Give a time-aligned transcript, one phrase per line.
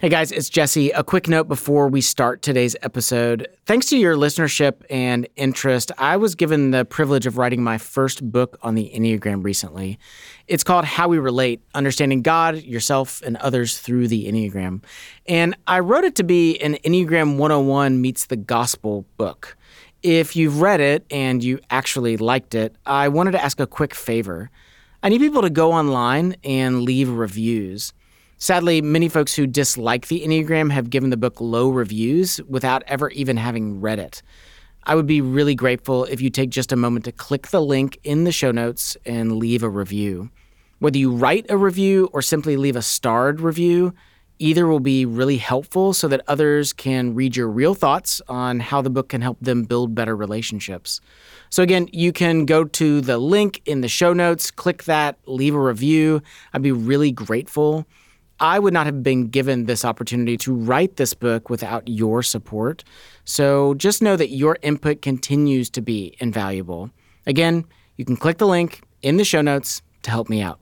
[0.00, 0.88] Hey guys, it's Jesse.
[0.92, 3.46] A quick note before we start today's episode.
[3.66, 8.32] Thanks to your listenership and interest, I was given the privilege of writing my first
[8.32, 9.98] book on the Enneagram recently.
[10.48, 14.82] It's called How We Relate Understanding God, Yourself, and Others Through the Enneagram.
[15.26, 19.54] And I wrote it to be an Enneagram 101 meets the gospel book.
[20.02, 23.94] If you've read it and you actually liked it, I wanted to ask a quick
[23.94, 24.50] favor.
[25.02, 27.92] I need people to go online and leave reviews.
[28.42, 33.10] Sadly, many folks who dislike the Enneagram have given the book low reviews without ever
[33.10, 34.22] even having read it.
[34.84, 37.98] I would be really grateful if you take just a moment to click the link
[38.02, 40.30] in the show notes and leave a review.
[40.78, 43.92] Whether you write a review or simply leave a starred review,
[44.38, 48.80] either will be really helpful so that others can read your real thoughts on how
[48.80, 51.02] the book can help them build better relationships.
[51.50, 55.54] So, again, you can go to the link in the show notes, click that, leave
[55.54, 56.22] a review.
[56.54, 57.84] I'd be really grateful.
[58.40, 62.82] I would not have been given this opportunity to write this book without your support.
[63.24, 66.90] So just know that your input continues to be invaluable.
[67.26, 67.66] Again,
[67.96, 70.58] you can click the link in the show notes to help me out.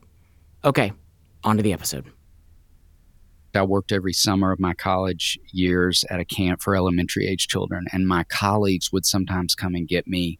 [0.65, 0.91] Okay,
[1.45, 2.05] on to the episode.
[3.55, 7.87] I worked every summer of my college years at a camp for elementary age children,
[7.91, 10.37] and my colleagues would sometimes come and get me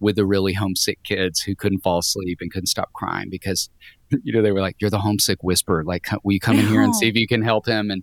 [0.00, 3.70] with the really homesick kids who couldn't fall asleep and couldn't stop crying because
[4.22, 5.84] you know they were like you're the homesick whisperer.
[5.84, 7.90] Like will you come in here and see if you can help him?
[7.90, 8.02] And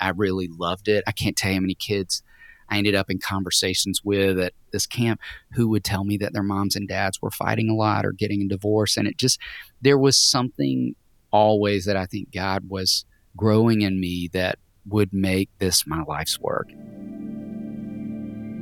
[0.00, 1.04] i really loved it.
[1.06, 2.22] I can't tell you how many kids
[2.68, 5.20] i ended up in conversations with at this camp
[5.52, 8.42] who would tell me that their moms and dads were fighting a lot or getting
[8.42, 8.96] a divorce.
[8.96, 9.38] And it just
[9.80, 10.94] there was something
[11.30, 16.38] always that i think god was growing in me that would make this my life's
[16.40, 16.68] work.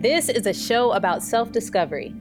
[0.02, 2.14] This is a show about self-discovery.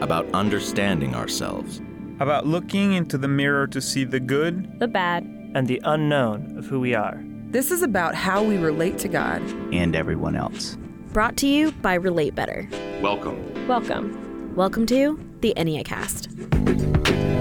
[0.00, 1.80] About understanding ourselves,
[2.20, 6.66] about looking into the mirror to see the good, the bad, and the unknown of
[6.66, 7.20] who we are.
[7.50, 9.40] This is about how we relate to God
[9.72, 10.76] and everyone else.
[11.12, 12.68] Brought to you by Relate Better.
[13.00, 13.66] Welcome.
[13.68, 14.54] Welcome.
[14.56, 17.33] Welcome to the Enneacast.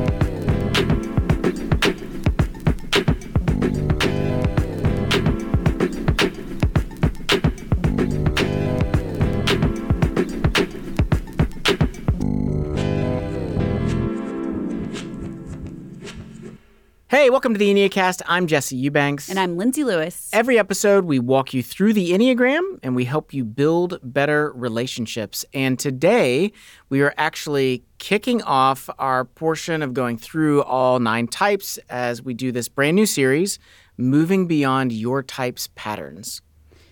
[17.13, 18.23] Hey, welcome to the Enneacast.
[18.25, 19.29] I'm Jesse Eubanks.
[19.29, 20.31] And I'm Lindsey Lewis.
[20.33, 25.45] Every episode, we walk you through the Enneagram and we help you build better relationships.
[25.53, 26.51] And today,
[26.89, 32.33] we are actually kicking off our portion of going through all nine types as we
[32.33, 33.59] do this brand new series,
[33.95, 36.41] Moving Beyond Your Type's Patterns.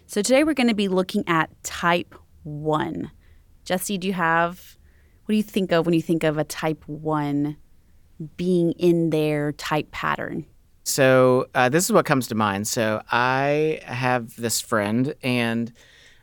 [0.05, 3.09] So today, we're going to be looking at type one.
[3.65, 4.77] Jesse, do you have,
[5.25, 7.57] what do you think of when you think of a type one?
[8.37, 10.45] Being in their type pattern?
[10.83, 12.67] So, uh, this is what comes to mind.
[12.67, 15.71] So, I have this friend, and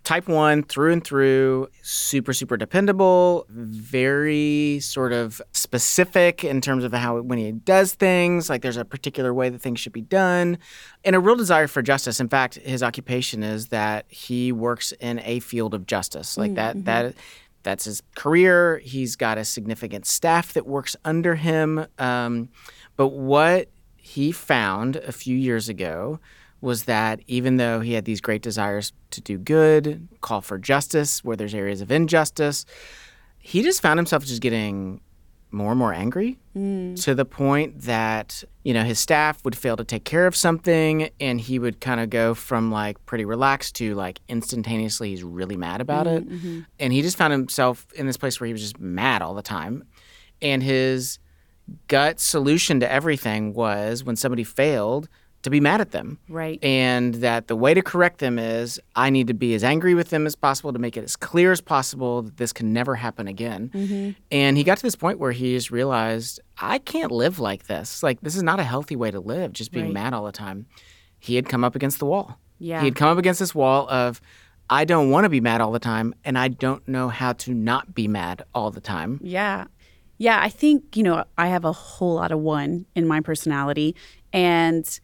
[0.08, 6.94] type one through and through, super, super dependable, very sort of specific in terms of
[6.94, 10.56] how when he does things, like there's a particular way that things should be done,
[11.04, 12.20] and a real desire for justice.
[12.20, 16.38] In fact, his occupation is that he works in a field of justice.
[16.38, 16.84] Like mm-hmm.
[16.84, 17.14] that, that
[17.62, 18.78] that's his career.
[18.84, 21.86] He's got a significant staff that works under him.
[21.98, 22.48] Um,
[22.96, 26.20] but what he found a few years ago
[26.60, 31.22] was that even though he had these great desires to do good, call for justice
[31.22, 32.64] where there's areas of injustice,
[33.38, 35.00] he just found himself just getting
[35.50, 37.00] more and more angry mm.
[37.02, 41.08] to the point that you know his staff would fail to take care of something
[41.20, 45.56] and he would kind of go from like pretty relaxed to like instantaneously he's really
[45.56, 46.60] mad about mm, it mm-hmm.
[46.78, 49.40] and he just found himself in this place where he was just mad all the
[49.40, 49.84] time
[50.42, 51.18] and his
[51.86, 55.08] gut solution to everything was when somebody failed
[55.42, 56.18] to be mad at them.
[56.28, 56.62] Right.
[56.64, 60.10] And that the way to correct them is I need to be as angry with
[60.10, 63.28] them as possible to make it as clear as possible that this can never happen
[63.28, 63.70] again.
[63.72, 64.10] Mm-hmm.
[64.30, 68.02] And he got to this point where he just realized I can't live like this.
[68.02, 69.94] Like this is not a healthy way to live, just being right.
[69.94, 70.66] mad all the time.
[71.20, 72.38] He had come up against the wall.
[72.58, 72.80] Yeah.
[72.80, 74.20] He had come up against this wall of
[74.70, 77.54] I don't want to be mad all the time and I don't know how to
[77.54, 79.20] not be mad all the time.
[79.22, 79.66] Yeah.
[80.20, 83.94] Yeah, I think, you know, I have a whole lot of one in my personality
[84.32, 85.00] and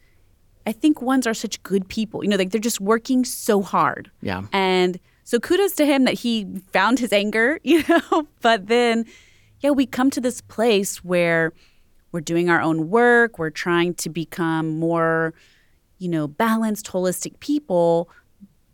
[0.65, 2.23] I think ones are such good people.
[2.23, 4.09] You know, like they're just working so hard.
[4.21, 4.43] Yeah.
[4.51, 9.05] And so kudos to him that he found his anger, you know, but then
[9.61, 11.53] yeah, we come to this place where
[12.11, 15.33] we're doing our own work, we're trying to become more,
[15.97, 18.09] you know, balanced, holistic people,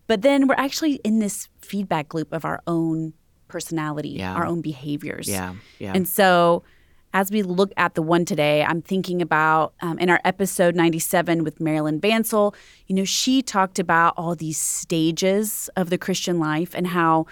[0.07, 3.13] but then we're actually in this feedback loop of our own
[3.47, 4.33] personality, yeah.
[4.33, 5.27] our own behaviors.
[5.27, 5.55] Yeah.
[5.79, 5.93] Yeah.
[5.95, 6.63] And so
[7.13, 11.43] as we look at the one today, I'm thinking about um, in our episode 97
[11.43, 12.55] with Marilyn Vancil,
[12.87, 17.25] you know, she talked about all these stages of the Christian life and how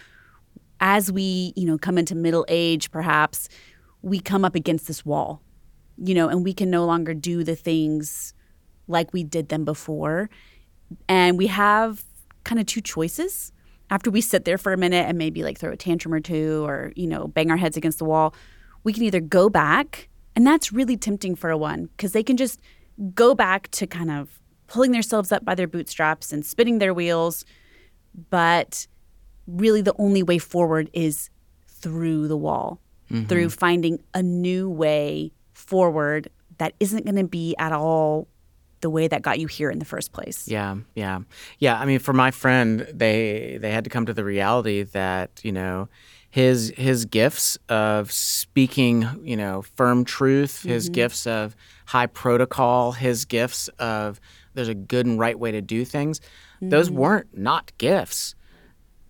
[0.82, 3.48] as we, you know, come into middle age, perhaps
[4.02, 5.42] we come up against this wall,
[5.98, 8.34] you know, and we can no longer do the things
[8.88, 10.30] like we did them before.
[11.08, 12.04] And we have
[12.44, 13.52] kind of two choices
[13.90, 16.66] after we sit there for a minute and maybe like throw a tantrum or two
[16.66, 18.34] or, you know, bang our heads against the wall
[18.84, 22.38] we can either go back, and that's really tempting for a one because they can
[22.38, 22.60] just
[23.14, 27.46] go back to kind of pulling themselves up by their bootstraps and spinning their wheels.
[28.30, 28.88] But
[29.48, 31.30] really, the only way forward is
[31.68, 32.80] through the wall,
[33.10, 33.26] mm-hmm.
[33.26, 38.28] through finding a new way forward that isn't going to be at all
[38.82, 40.48] the way that got you here in the first place.
[40.48, 41.20] Yeah, yeah,
[41.58, 41.80] yeah.
[41.80, 45.52] I mean, for my friend, they they had to come to the reality that you
[45.52, 45.90] know
[46.30, 50.94] his his gifts of speaking, you know, firm truth, his mm-hmm.
[50.94, 51.56] gifts of
[51.86, 54.20] high protocol, his gifts of
[54.54, 56.20] there's a good and right way to do things.
[56.20, 56.70] Mm-hmm.
[56.70, 58.36] Those weren't not gifts.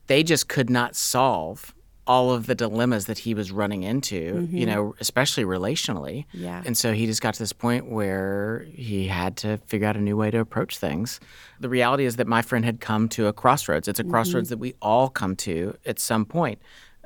[0.08, 1.74] They just could not solve
[2.08, 4.58] all of the dilemmas that he was running into, mm-hmm.
[4.58, 6.26] you know, especially relationally.
[6.34, 6.64] Yeah.
[6.66, 10.02] And so he just got to this point where he had to figure out a
[10.02, 11.20] new way to approach things.
[11.60, 13.88] The reality is that my friend had come to a crossroads.
[13.88, 14.12] It's a mm-hmm.
[14.12, 16.60] crossroads that we all come to at some point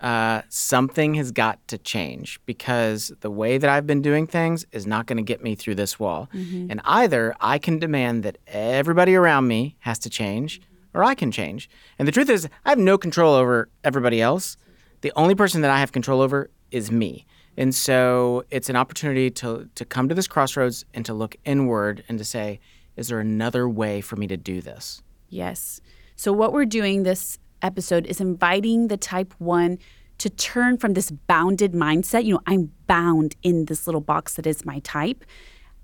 [0.03, 4.85] uh, something has got to change because the way that I've been doing things is
[4.85, 6.29] not going to get me through this wall.
[6.33, 6.69] Mm-hmm.
[6.69, 10.61] And either I can demand that everybody around me has to change
[10.93, 11.69] or I can change.
[11.97, 14.57] And the truth is, I have no control over everybody else.
[15.01, 17.25] The only person that I have control over is me.
[17.55, 22.03] And so it's an opportunity to, to come to this crossroads and to look inward
[22.09, 22.59] and to say,
[22.97, 25.01] is there another way for me to do this?
[25.29, 25.79] Yes.
[26.15, 29.79] So, what we're doing this episode is inviting the type 1
[30.19, 34.45] to turn from this bounded mindset, you know, I'm bound in this little box that
[34.45, 35.25] is my type,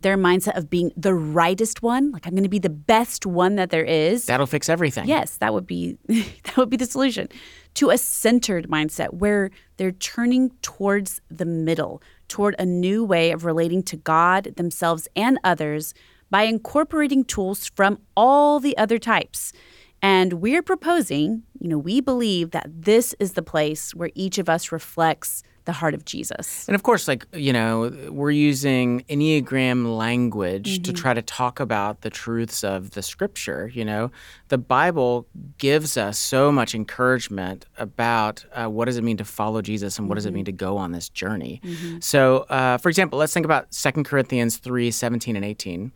[0.02, 3.56] their mindset of being the rightest one, like I'm going to be the best one
[3.56, 4.26] that there is.
[4.28, 5.08] That'll fix everything.
[5.08, 7.28] Yes, that would be that would be the solution.
[7.76, 13.44] To a centered mindset where they're turning towards the middle, toward a new way of
[13.44, 15.94] relating to God, themselves and others
[16.30, 19.52] by incorporating tools from all the other types.
[20.02, 24.50] And we're proposing, you know, we believe that this is the place where each of
[24.50, 26.68] us reflects the heart of Jesus.
[26.68, 30.84] And of course, like, you know, we're using Enneagram language mm-hmm.
[30.84, 33.70] to try to talk about the truths of the scripture.
[33.72, 34.10] You know,
[34.48, 35.28] the Bible
[35.60, 40.10] gives us so much encouragement about uh, what does it mean to follow Jesus and
[40.10, 40.18] what mm-hmm.
[40.18, 40.36] does it mm-hmm.
[40.38, 41.62] mean to go on this journey.
[41.64, 42.00] Mm-hmm.
[42.00, 45.92] So, uh, for example, let's think about 2 Corinthians 3 17 and 18.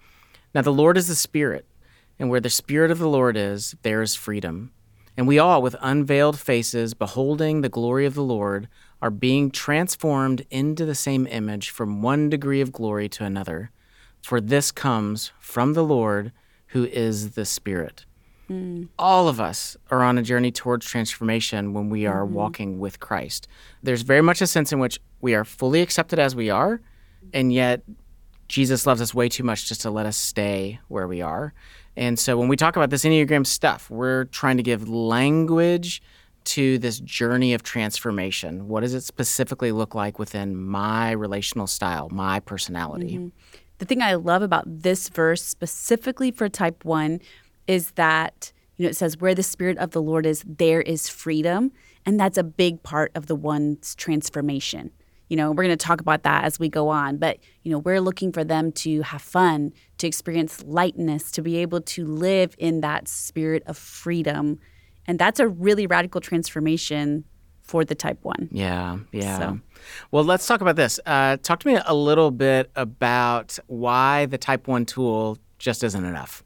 [0.53, 1.65] Now, the Lord is the Spirit.
[2.24, 4.72] And where the Spirit of the Lord is, there is freedom.
[5.18, 8.70] And we all, with unveiled faces, beholding the glory of the Lord,
[9.02, 13.72] are being transformed into the same image from one degree of glory to another.
[14.22, 16.31] For this comes from the Lord,
[16.68, 18.06] who is the Spirit.
[18.50, 18.88] Mm.
[18.98, 22.36] All of us are on a journey towards transformation when we are mm-hmm.
[22.36, 23.50] walking with Christ.
[23.84, 26.80] There's very much a sense in which we are fully accepted as we are,
[27.34, 27.84] and yet
[28.48, 31.54] Jesus loves us way too much just to let us stay where we are.
[31.95, 36.01] And so when we talk about this Enneagram stuff, we're trying to give language
[36.45, 38.68] to this journey of transformation.
[38.68, 43.16] What does it specifically look like within my relational style, my personality?
[43.16, 43.28] Mm-hmm.
[43.78, 47.19] The thing I love about this verse specifically for type 1
[47.68, 51.08] is that you know it says where the spirit of the Lord is there is
[51.08, 51.72] freedom
[52.06, 54.91] and that's a big part of the one's transformation
[55.30, 57.80] you know we're going to talk about that as we go on but you know
[57.80, 62.56] we're looking for them to have fun to experience lightness to be able to live
[62.58, 64.60] in that spirit of freedom.
[65.06, 67.24] And that's a really radical transformation
[67.62, 69.39] for the type 1 yeah yeah.
[69.39, 69.60] So.
[70.12, 71.00] well let's talk about this.
[71.06, 76.03] Uh, talk to me a little bit about why the type 1 tool just isn't
[76.03, 76.44] enough.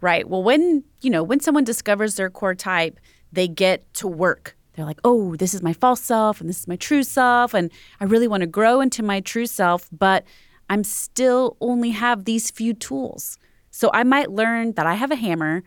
[0.00, 0.26] Right.
[0.26, 2.98] Well when you know when someone discovers their core type
[3.32, 6.68] they get to work they're like, oh, this is my false self and this is
[6.68, 7.52] my true self.
[7.52, 7.70] And
[8.00, 10.24] I really want to grow into my true self, but
[10.70, 13.38] I'm still only have these few tools.
[13.70, 15.62] So I might learn that I have a hammer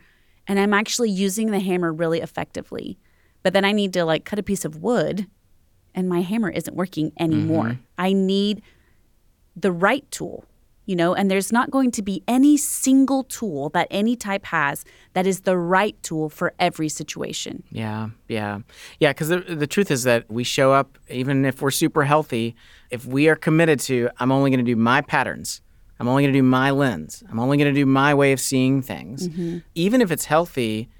[0.48, 2.98] and I'm actually using the hammer really effectively.
[3.44, 5.28] But then I need to like cut a piece of wood
[5.94, 7.66] and my hammer isn't working anymore.
[7.66, 7.82] Mm-hmm.
[7.96, 8.62] I need
[9.54, 10.44] the right tool
[10.86, 14.84] you know, and there's not going to be any single tool that any type has
[15.14, 17.62] that is the right tool for every situation.
[17.70, 18.60] Yeah, yeah.
[19.00, 22.54] Yeah, because the, the truth is that we show up, even if we're super healthy,
[22.90, 25.60] if we are committed to, I'm only going to do my patterns,
[25.98, 28.40] I'm only going to do my lens, I'm only going to do my way of
[28.40, 29.58] seeing things, mm-hmm.
[29.74, 30.90] even if it's healthy,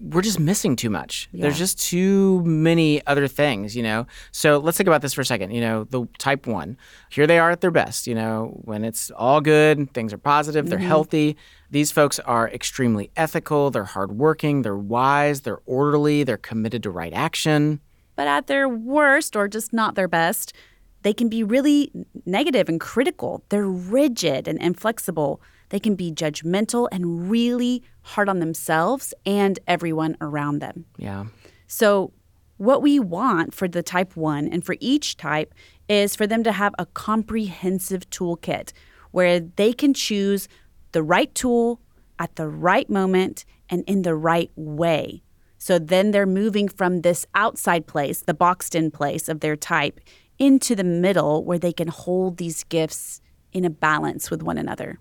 [0.00, 1.28] we're just missing too much.
[1.32, 1.42] Yeah.
[1.42, 4.06] There's just too many other things, you know.
[4.32, 5.50] So let's think about this for a second.
[5.50, 6.76] You know, the type one,
[7.10, 8.06] here they are at their best.
[8.06, 10.88] You know, when it's all good, things are positive, they're mm-hmm.
[10.88, 11.36] healthy.
[11.70, 13.70] These folks are extremely ethical.
[13.70, 14.62] They're hardworking.
[14.62, 15.42] They're wise.
[15.42, 16.24] They're orderly.
[16.24, 17.80] They're committed to right action.
[18.16, 20.54] But at their worst, or just not their best,
[21.02, 21.90] they can be really
[22.24, 23.44] negative and critical.
[23.50, 25.40] They're rigid and inflexible.
[25.70, 30.86] They can be judgmental and really hard on themselves and everyone around them.
[30.98, 31.26] Yeah.
[31.66, 32.12] So,
[32.56, 35.52] what we want for the type one and for each type
[35.88, 38.72] is for them to have a comprehensive toolkit
[39.10, 40.48] where they can choose
[40.92, 41.80] the right tool
[42.18, 45.22] at the right moment and in the right way.
[45.58, 49.98] So then they're moving from this outside place, the boxed in place of their type,
[50.38, 53.20] into the middle where they can hold these gifts
[53.52, 54.98] in a balance with one another.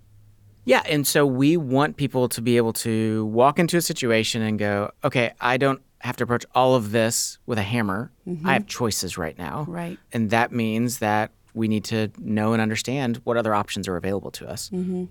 [0.66, 4.58] Yeah, and so we want people to be able to walk into a situation and
[4.58, 8.12] go, okay, I don't have to approach all of this with a hammer.
[8.26, 8.48] I mm-hmm.
[8.48, 9.66] have choices right now.
[9.68, 9.98] Right.
[10.12, 14.32] And that means that we need to know and understand what other options are available
[14.32, 14.70] to us.
[14.70, 15.06] Mm-hmm.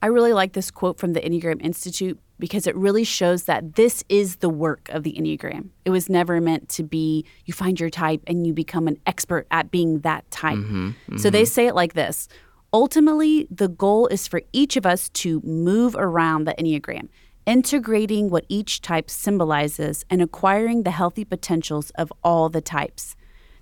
[0.00, 4.04] I really like this quote from the Enneagram Institute because it really shows that this
[4.08, 5.70] is the work of the Enneagram.
[5.84, 9.46] It was never meant to be you find your type and you become an expert
[9.50, 10.58] at being that type.
[10.58, 11.16] Mm-hmm.
[11.16, 12.28] So they say it like this
[12.72, 17.08] Ultimately, the goal is for each of us to move around the Enneagram,
[17.46, 23.16] integrating what each type symbolizes and acquiring the healthy potentials of all the types.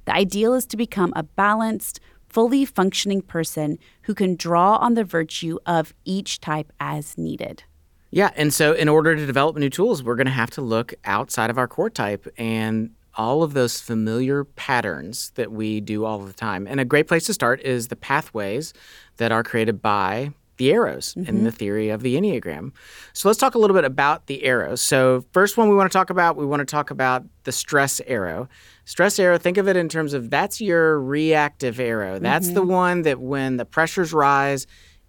[0.07, 5.05] The ideal is to become a balanced, fully functioning person who can draw on the
[5.05, 7.63] virtue of each type as needed.
[8.11, 10.95] Yeah, and so in order to develop new tools, we're going to have to look
[11.05, 16.19] outside of our core type and all of those familiar patterns that we do all
[16.19, 16.67] the time.
[16.67, 18.73] And a great place to start is the pathways
[19.17, 21.45] that are created by the arrows in mm-hmm.
[21.45, 22.73] the theory of the Enneagram.
[23.13, 24.81] So let's talk a little bit about the arrows.
[24.81, 28.01] So, first one we want to talk about, we want to talk about the stress
[28.07, 28.49] arrow.
[28.85, 32.19] Stress arrow, think of it in terms of that's your reactive arrow.
[32.19, 32.71] That's the mm-hmm.
[32.71, 34.67] one that when the pressures rise,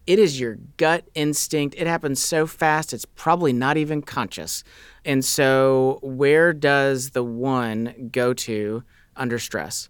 [0.07, 1.75] it is your gut instinct.
[1.77, 4.63] It happens so fast, it's probably not even conscious.
[5.05, 8.83] And so, where does the one go to
[9.15, 9.89] under stress?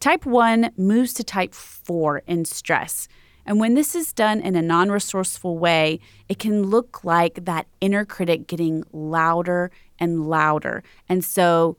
[0.00, 3.08] Type 1 moves to type 4 in stress.
[3.44, 7.66] And when this is done in a non resourceful way, it can look like that
[7.80, 10.84] inner critic getting louder and louder.
[11.08, 11.78] And so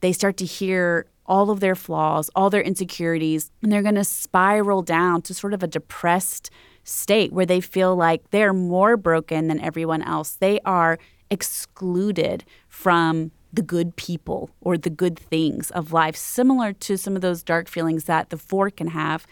[0.00, 4.04] they start to hear all of their flaws, all their insecurities, and they're going to
[4.04, 6.50] spiral down to sort of a depressed
[6.84, 10.34] state where they feel like they're more broken than everyone else.
[10.34, 10.98] They are
[11.30, 17.22] excluded from the good people or the good things of life, similar to some of
[17.22, 19.26] those dark feelings that the four can have.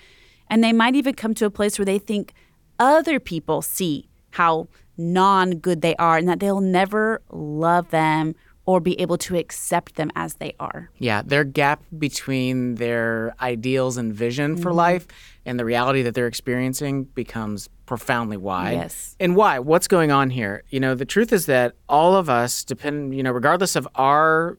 [0.49, 2.33] And they might even come to a place where they think
[2.79, 8.81] other people see how non good they are and that they'll never love them or
[8.81, 10.91] be able to accept them as they are.
[10.99, 14.79] Yeah, their gap between their ideals and vision for mm-hmm.
[14.79, 15.07] life
[15.45, 18.75] and the reality that they're experiencing becomes profoundly wide.
[18.75, 19.17] Yes.
[19.19, 19.59] And why?
[19.59, 20.63] What's going on here?
[20.71, 24.59] You know, the truth is that all of us depend, you know, regardless of our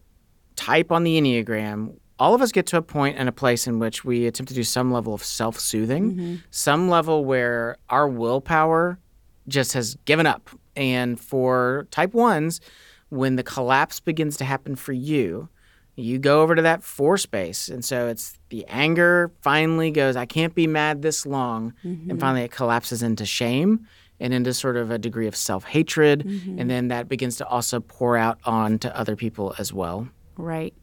[0.56, 3.80] type on the Enneagram, all of us get to a point and a place in
[3.80, 6.36] which we attempt to do some level of self soothing, mm-hmm.
[6.52, 9.00] some level where our willpower
[9.48, 10.50] just has given up.
[10.76, 12.62] And for type ones,
[13.10, 15.50] when the collapse begins to happen for you,
[15.96, 17.70] you go over to that four space.
[17.70, 21.74] And so it's the anger finally goes, I can't be mad this long.
[21.84, 22.18] And mm-hmm.
[22.18, 23.88] finally it collapses into shame
[24.20, 26.24] and into sort of a degree of self hatred.
[26.26, 26.60] Mm-hmm.
[26.60, 30.08] And then that begins to also pour out on to other people as well.
[30.36, 30.74] Right.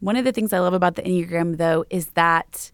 [0.00, 2.70] One of the things I love about the Enneagram, though, is that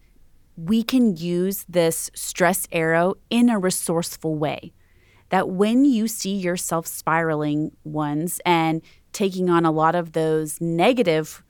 [0.55, 4.73] we can use this stress arrow in a resourceful way.
[5.29, 8.81] That when you see yourself spiraling ones and
[9.13, 11.43] taking on a lot of those negative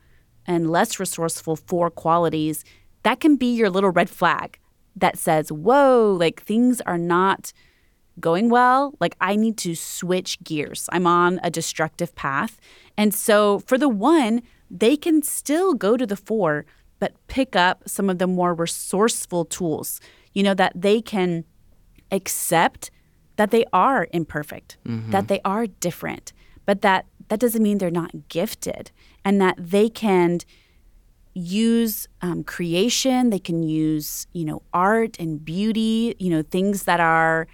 [0.45, 2.63] and less resourceful four qualities,
[3.03, 4.59] that can be your little red flag
[4.95, 7.53] that says, whoa, like things are not
[8.19, 8.93] going well.
[8.99, 10.87] Like I need to switch gears.
[10.91, 12.59] I'm on a destructive path.
[12.97, 16.65] And so for the one, they can still go to the four,
[16.99, 19.99] but pick up some of the more resourceful tools,
[20.33, 21.43] you know, that they can
[22.11, 22.91] accept
[23.35, 25.11] that they are imperfect, mm-hmm.
[25.11, 26.33] that they are different,
[26.65, 28.91] but that that doesn't mean they're not gifted
[29.25, 30.37] and that they can
[31.33, 36.99] use um, creation they can use you know art and beauty you know things that
[36.99, 37.47] are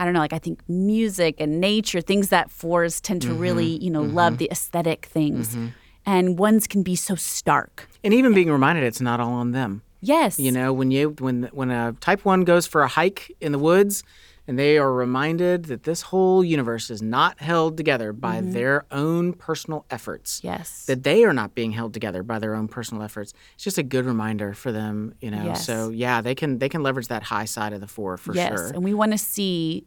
[0.00, 3.76] i don't know like i think music and nature things that fours tend to really
[3.76, 3.84] mm-hmm.
[3.84, 4.16] you know mm-hmm.
[4.16, 5.54] love the aesthetic things.
[5.54, 5.68] Mm-hmm.
[6.06, 7.86] And ones can be so stark.
[8.02, 9.82] And even being reminded it's not all on them.
[10.00, 10.40] yes.
[10.40, 13.58] You know, when you when when a type one goes for a hike in the
[13.58, 14.02] woods
[14.48, 18.52] and they are reminded that this whole universe is not held together by mm-hmm.
[18.52, 20.40] their own personal efforts.
[20.42, 20.86] Yes.
[20.86, 23.34] That they are not being held together by their own personal efforts.
[23.54, 25.44] It's just a good reminder for them, you know.
[25.44, 25.66] Yes.
[25.66, 28.48] So yeah, they can they can leverage that high side of the four for yes.
[28.48, 28.68] sure.
[28.68, 29.84] And we want to see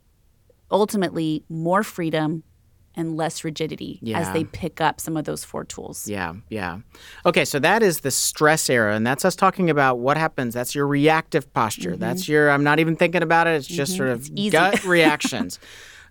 [0.70, 2.44] ultimately more freedom
[2.96, 6.08] and less rigidity as they pick up some of those four tools.
[6.08, 6.80] Yeah, yeah.
[7.26, 10.54] Okay, so that is the stress arrow, and that's us talking about what happens.
[10.54, 11.92] That's your reactive posture.
[11.92, 12.00] Mm-hmm.
[12.00, 13.52] That's your, I'm not even thinking about it.
[13.52, 13.98] It's just mm-hmm.
[13.98, 15.60] sort of gut reactions.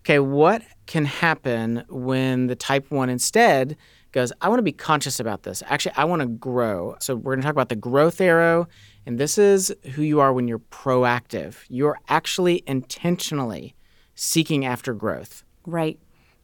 [0.01, 3.77] Okay, what can happen when the type one instead
[4.13, 5.63] goes, I want to be conscious about this.
[5.67, 6.97] Actually, I want to grow.
[7.01, 8.67] So we're going to talk about the growth arrow,
[9.07, 11.57] and this is who you are when you're proactive.
[11.69, 13.75] You're actually intentionally
[14.15, 15.45] seeking after growth.
[15.67, 15.99] Right.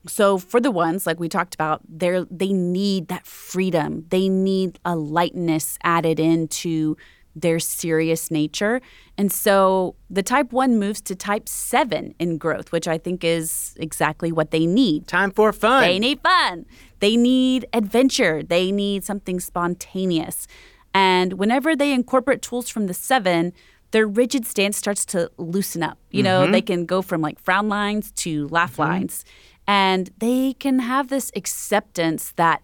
[0.08, 4.04] So for the ones like we talked about, they they need that freedom.
[4.08, 6.96] They need a lightness added into
[7.36, 8.80] their serious nature.
[9.18, 13.74] And so the type 1 moves to type 7 in growth, which I think is
[13.78, 15.06] exactly what they need.
[15.06, 15.82] Time for fun.
[15.82, 16.64] They need fun.
[17.00, 18.42] They need adventure.
[18.42, 20.46] They need something spontaneous.
[20.94, 23.52] And whenever they incorporate tools from the seven,
[23.90, 25.98] their rigid stance starts to loosen up.
[26.10, 26.52] You know, mm-hmm.
[26.52, 28.82] they can go from like frown lines to laugh mm-hmm.
[28.82, 29.24] lines.
[29.66, 32.62] And they can have this acceptance that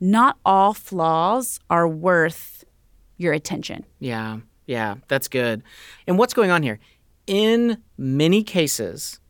[0.00, 2.64] not all flaws are worth
[3.16, 3.84] your attention.
[4.00, 5.62] Yeah, yeah, that's good.
[6.06, 6.80] And what's going on here?
[7.26, 9.20] In many cases,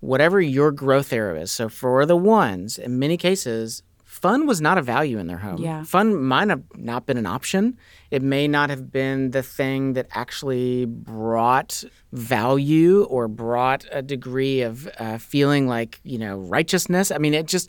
[0.00, 3.82] whatever your growth area is, so for the ones, in many cases,
[4.22, 5.58] fun was not a value in their home.
[5.58, 5.84] Yeah.
[5.84, 7.76] Fun might have not been an option.
[8.10, 14.62] It may not have been the thing that actually brought value or brought a degree
[14.62, 17.10] of uh, feeling like, you know, righteousness.
[17.10, 17.68] I mean, it just,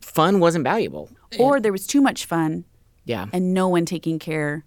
[0.00, 1.10] fun wasn't valuable.
[1.38, 2.64] Or there was too much fun
[3.04, 3.26] Yeah.
[3.32, 4.64] and no one taking care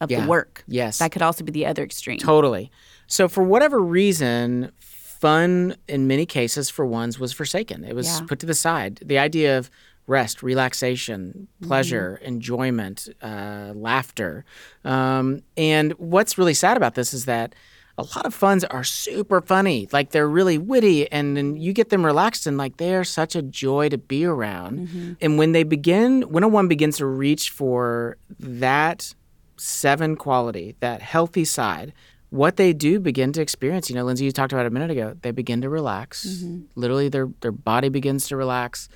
[0.00, 0.22] of Yeah.
[0.22, 0.64] the work.
[0.66, 0.98] Yes.
[0.98, 2.18] That could also be the other extreme.
[2.18, 2.70] Totally.
[3.06, 7.84] So for whatever reason, fun in many cases for ones was forsaken.
[7.84, 8.26] It was Yeah.
[8.26, 9.00] put to the side.
[9.04, 9.70] The idea of
[10.06, 11.68] rest, relaxation, Mm-hmm.
[11.68, 14.44] pleasure, enjoyment, uh, laughter.
[14.84, 17.54] Um, and what's really sad about this is that
[17.98, 19.86] a lot of funds are super funny.
[19.92, 23.36] Like they're really witty, and then you get them relaxed, and like they are such
[23.36, 24.88] a joy to be around.
[24.88, 25.12] Mm-hmm.
[25.20, 29.14] And when they begin, when a one begins to reach for that
[29.58, 31.92] seven quality, that healthy side,
[32.30, 35.14] what they do begin to experience, you know, Lindsey, you talked about a minute ago,
[35.20, 36.42] they begin to relax.
[36.76, 38.88] Literally, their, their body begins to relax.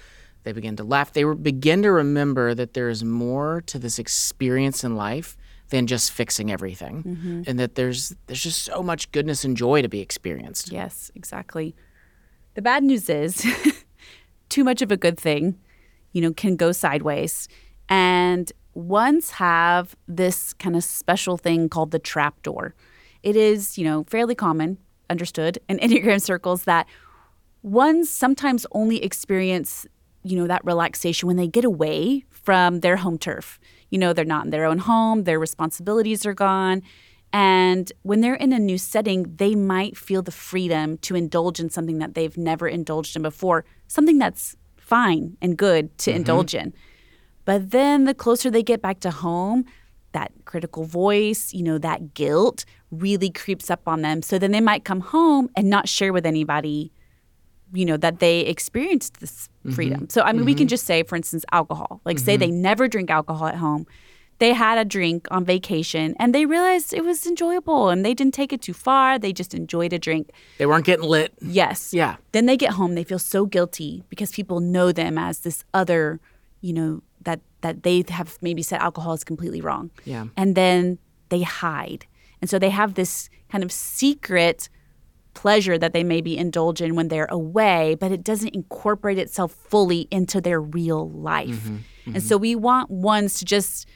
[0.44, 1.12] They begin to laugh.
[1.12, 5.36] They begin to remember that there is more to this experience in life
[5.70, 7.42] than just fixing everything, mm-hmm.
[7.46, 10.70] and that there's there's just so much goodness and joy to be experienced.
[10.70, 11.74] Yes, exactly.
[12.54, 13.44] The bad news is
[14.48, 15.58] too much of a good thing,
[16.12, 17.48] you know, can go sideways.
[17.88, 22.74] And ones have this kind of special thing called the trap door.
[23.22, 24.78] It is, you know, fairly common,
[25.10, 26.86] understood in Enneagram circles that
[27.62, 29.86] ones sometimes only experience,
[30.24, 33.60] you know, that relaxation when they get away from their home turf.
[33.90, 36.82] You know, they're not in their own home, their responsibilities are gone.
[37.32, 41.68] And when they're in a new setting, they might feel the freedom to indulge in
[41.68, 46.18] something that they've never indulged in before, something that's fine and good to mm-hmm.
[46.18, 46.72] indulge in.
[47.44, 49.64] But then the closer they get back to home,
[50.12, 54.22] that critical voice, you know, that guilt really creeps up on them.
[54.22, 56.92] So then they might come home and not share with anybody,
[57.74, 59.74] you know, that they experienced this mm-hmm.
[59.74, 60.08] freedom.
[60.08, 60.68] So, I mean, we can mm-hmm.
[60.68, 62.00] just say, for instance, alcohol.
[62.04, 62.62] Like, say they mm-hmm.
[62.62, 63.86] never drink alcohol at home.
[64.38, 68.34] They had a drink on vacation and they realized it was enjoyable and they didn't
[68.34, 69.18] take it too far.
[69.18, 70.30] They just enjoyed a drink.
[70.58, 71.32] They weren't getting lit.
[71.40, 71.94] Yes.
[71.94, 72.16] Yeah.
[72.32, 76.20] Then they get home, they feel so guilty because people know them as this other,
[76.60, 79.90] you know, that that they have maybe said alcohol is completely wrong.
[80.04, 80.26] Yeah.
[80.36, 82.06] And then they hide.
[82.40, 84.68] And so they have this kind of secret
[85.34, 90.08] pleasure that they maybe indulge in when they're away, but it doesn't incorporate itself fully
[90.10, 91.48] into their real life.
[91.48, 92.18] Mm-hmm, and mm-hmm.
[92.18, 93.86] so we want ones to just,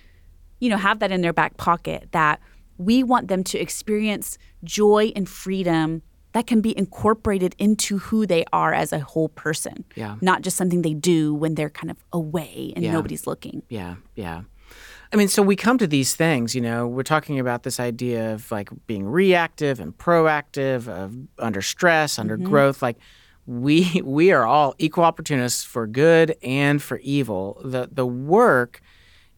[0.60, 2.40] you know, have that in their back pocket that
[2.76, 8.44] we want them to experience joy and freedom that can be incorporated into who they
[8.52, 9.84] are as a whole person.
[9.96, 10.16] Yeah.
[10.20, 12.92] Not just something they do when they're kind of away and Yeah.
[12.92, 13.62] nobody's looking.
[13.68, 14.42] Yeah, yeah.
[15.12, 18.34] I mean, so we come to these things, you know, we're talking about this idea
[18.34, 22.48] of like being reactive and proactive, of under stress, under mm-hmm.
[22.48, 22.82] growth.
[22.82, 22.98] Like
[23.46, 27.60] we we are all equal opportunists for good and for evil.
[27.64, 28.80] The the work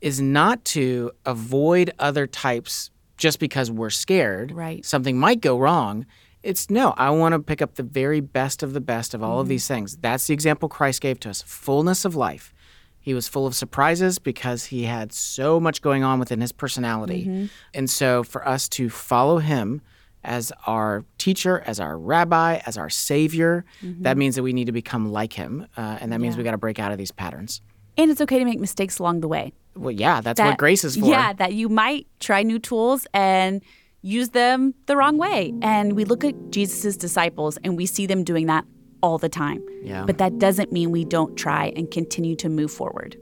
[0.00, 4.50] is not to avoid other types just because we're scared.
[4.50, 4.84] Right.
[4.84, 6.06] Something might go wrong.
[6.42, 9.38] It's no, I want to pick up the very best of the best of all
[9.38, 9.50] of mm-hmm.
[9.50, 9.96] these things.
[9.98, 12.54] That's the example Christ gave to us fullness of life.
[13.00, 17.48] He was full of surprises because he had so much going on within his personality.
[17.74, 19.80] And so for us to follow him
[20.22, 24.72] as our teacher, as our rabbi, as our savior, that means that we need to
[24.72, 25.66] become like him.
[25.76, 27.62] Uh, and that means we got to break out of these patterns.
[27.96, 29.52] And it's okay to make mistakes along the way.
[29.74, 31.06] Well, yeah, that's That- what grace is for.
[31.06, 33.62] Yeah, that you might try new tools and
[34.02, 35.52] use them the wrong way.
[35.62, 38.64] And we look at Jesus' disciples and we see them doing that
[39.02, 39.64] all the time.
[39.82, 40.04] Yeah.
[40.04, 43.16] But that doesn't mean we don't try and continue to move forward.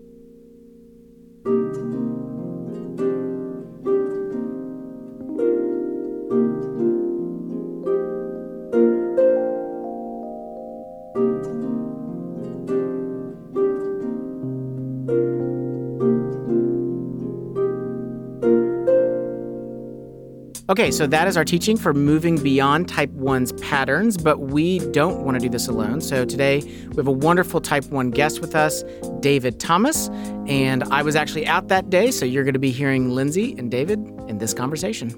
[20.70, 25.24] Okay, so that is our teaching for moving beyond type 1's patterns, but we don't
[25.24, 26.02] want to do this alone.
[26.02, 28.85] So today we have a wonderful type 1 guest with us,
[29.20, 30.11] David Thomas.
[30.46, 33.70] And I was actually out that day, so you're going to be hearing Lindsey and
[33.70, 35.09] David in this conversation.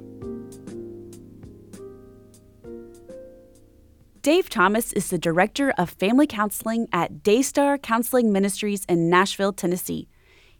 [4.23, 10.07] Dave Thomas is the director of family counseling at Daystar Counseling Ministries in Nashville, Tennessee.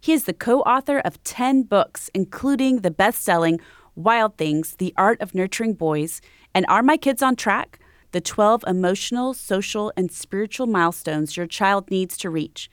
[0.01, 3.61] He is the co author of 10 books, including the best selling
[3.95, 6.21] Wild Things The Art of Nurturing Boys
[6.53, 7.79] and Are My Kids on Track?
[8.13, 12.69] The 12 emotional, social, and spiritual milestones your child needs to reach,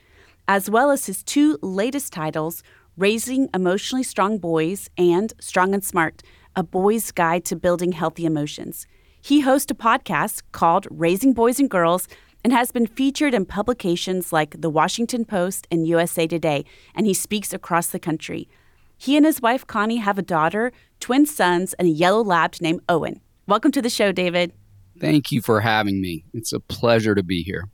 [0.47, 2.63] as well as his two latest titles
[2.97, 6.23] Raising Emotionally Strong Boys and Strong and Smart
[6.57, 8.87] A Boy's Guide to Building Healthy Emotions.
[9.21, 12.09] He hosts a podcast called Raising Boys and Girls
[12.45, 17.15] and has been featured in publications like The Washington Post and USA Today, and he
[17.15, 18.49] speaks across the country.
[18.97, 22.81] He and his wife Connie have a daughter, twin sons, and a yellow lab named
[22.89, 23.21] Owen.
[23.47, 24.53] Welcome to the show, David.
[25.01, 26.25] Thank you for having me.
[26.35, 27.69] It's a pleasure to be here.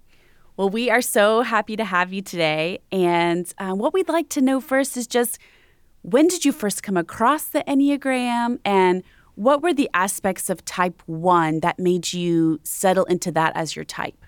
[0.56, 2.80] Well, we are so happy to have you today.
[2.92, 5.38] And uh, what we'd like to know first is just
[6.02, 9.02] when did you first come across the Enneagram and
[9.36, 13.84] what were the aspects of type one that made you settle into that as your
[13.84, 14.24] type?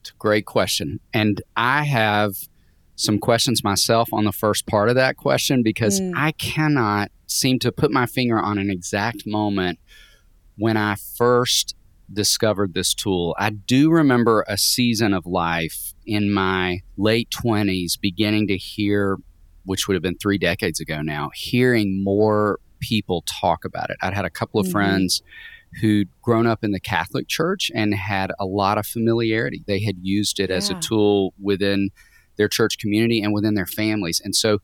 [0.00, 1.00] It's a great question.
[1.12, 2.36] And I have
[2.96, 7.72] some questions myself on the first part of that question because I cannot seem to
[7.72, 9.78] put my finger on an exact moment
[10.56, 11.74] when I first
[12.12, 13.34] discovered this tool.
[13.38, 19.16] I do remember a season of life in my late 20s beginning to hear,
[19.64, 23.96] which would have been three decades ago now, hearing more people talk about it.
[24.02, 24.72] I'd had a couple of Mhm.
[24.72, 25.22] friends
[25.80, 29.64] who'd grown up in the Catholic Church and had a lot of familiarity.
[29.66, 31.88] They had used it as a tool within
[32.36, 34.20] their church community and within their families.
[34.22, 34.58] And so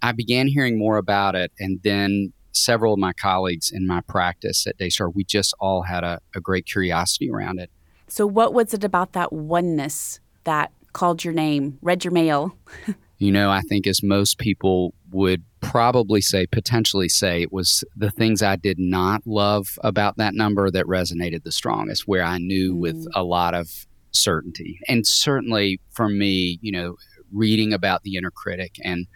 [0.00, 1.52] I began hearing more about it.
[1.58, 6.04] And then several of my colleagues in my practice at Daystar, we just all had
[6.04, 7.70] a, a great curiosity around it.
[8.08, 12.56] So, what was it about that oneness that called your name, read your mail?
[13.22, 18.10] You know, I think as most people would probably say, potentially say, it was the
[18.10, 22.74] things I did not love about that number that resonated the strongest, where I knew
[22.74, 23.10] with mm.
[23.14, 24.80] a lot of certainty.
[24.88, 26.96] And certainly for me, you know,
[27.32, 29.06] reading about the inner critic and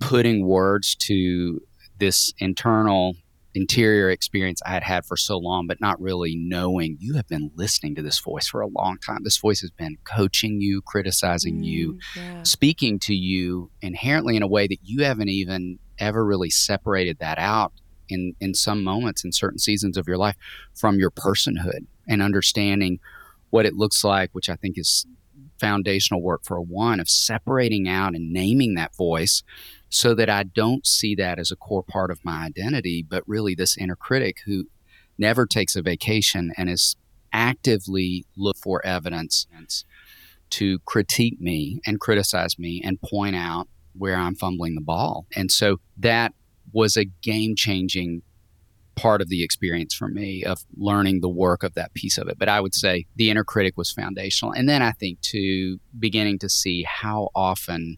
[0.00, 1.60] putting words to
[1.98, 3.14] this internal
[3.54, 7.50] interior experience I had had for so long, but not really knowing you have been
[7.56, 9.24] listening to this voice for a long time.
[9.24, 11.98] This voice has been coaching you, criticizing mm, you,
[12.44, 17.38] speaking to you inherently in a way that you haven't even ever really separated that
[17.38, 17.72] out
[18.08, 20.36] in in some moments in certain seasons of your life
[20.74, 22.98] from your personhood and understanding
[23.50, 25.06] what it looks like which i think is
[25.58, 29.42] foundational work for one of separating out and naming that voice
[29.88, 33.54] so that i don't see that as a core part of my identity but really
[33.54, 34.64] this inner critic who
[35.18, 36.96] never takes a vacation and is
[37.32, 39.46] actively look for evidence
[40.50, 45.26] to critique me and criticize me and point out where I'm fumbling the ball.
[45.36, 46.32] And so that
[46.72, 48.22] was a game changing
[48.98, 52.38] part of the experience for me of learning the work of that piece of it.
[52.38, 54.52] But I would say the inner critic was foundational.
[54.52, 57.96] And then I think to beginning to see how often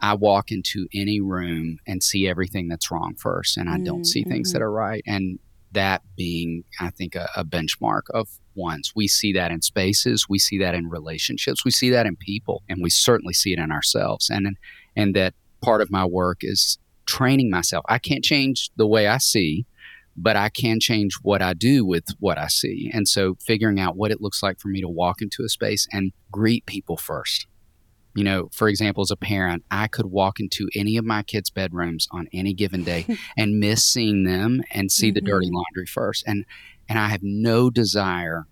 [0.00, 4.06] I walk into any room and see everything that's wrong first, and I don't mm,
[4.06, 4.64] see things that mm-hmm.
[4.64, 5.02] are right.
[5.06, 5.38] And
[5.70, 8.92] that being, I think, a, a benchmark of ones.
[8.94, 12.62] We see that in spaces, we see that in relationships, we see that in people,
[12.68, 14.28] and we certainly see it in ourselves.
[14.28, 14.56] And
[14.96, 17.84] and that part of my work is training myself.
[17.88, 19.66] I can't change the way I see,
[20.16, 22.90] but I can change what I do with what I see.
[22.92, 25.86] And so figuring out what it looks like for me to walk into a space
[25.92, 27.46] and greet people first.
[28.14, 31.48] You know, for example, as a parent, I could walk into any of my kids'
[31.48, 33.06] bedrooms on any given day
[33.38, 35.56] and miss seeing them and see the dirty mm-hmm.
[35.56, 36.24] laundry first.
[36.26, 36.44] And
[36.88, 38.46] and I have no desire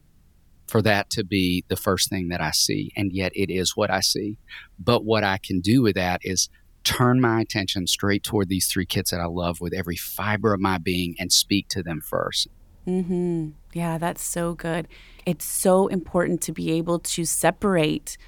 [0.66, 2.92] for that to be the first thing that I see.
[2.96, 4.38] And yet it is what I see.
[4.78, 6.48] But what I can do with that is
[6.90, 10.60] turn my attention straight toward these three kids that I love with every fiber of
[10.60, 12.48] my being and speak to them first.
[12.86, 13.50] Mm-hmm.
[13.72, 14.88] Yeah, that's so good.
[15.24, 18.18] It's so important to be able to separate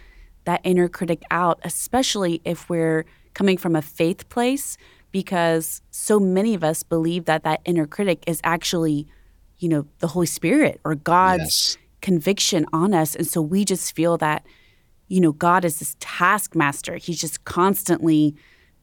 [0.44, 4.76] that inner critic out, especially if we're coming from a faith place,
[5.10, 9.08] because so many of us believe that that inner critic is actually,
[9.58, 11.78] you know, the Holy Spirit or God's Yes.
[12.00, 13.16] conviction on us.
[13.16, 14.44] And so we just feel that,
[15.08, 16.96] you know, God is this taskmaster.
[16.96, 18.34] He's just constantly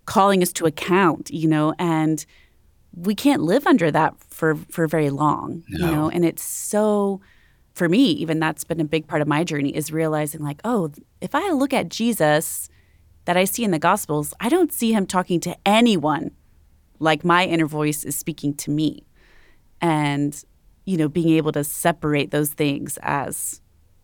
[0.10, 2.26] calling us to account, you know, and
[2.96, 6.10] we can't live under that for for very long, you know.
[6.10, 7.22] And it's so
[7.76, 10.92] for me, even that's been a big part of my journey is realizing like, oh,
[11.22, 12.70] if I look at Jesus
[13.26, 16.32] that I see in the gospels, I don't see him talking to anyone
[16.98, 19.06] like my inner voice is speaking to me.
[19.80, 20.44] And
[20.86, 23.62] you know, being able to separate those things as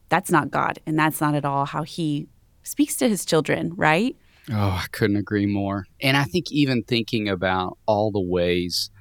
[0.09, 2.27] that's not God and that's not at all how he
[2.61, 4.15] speaks to his children, right?
[4.51, 5.85] Oh, I couldn't agree more.
[6.01, 8.91] And I think even thinking about all the ways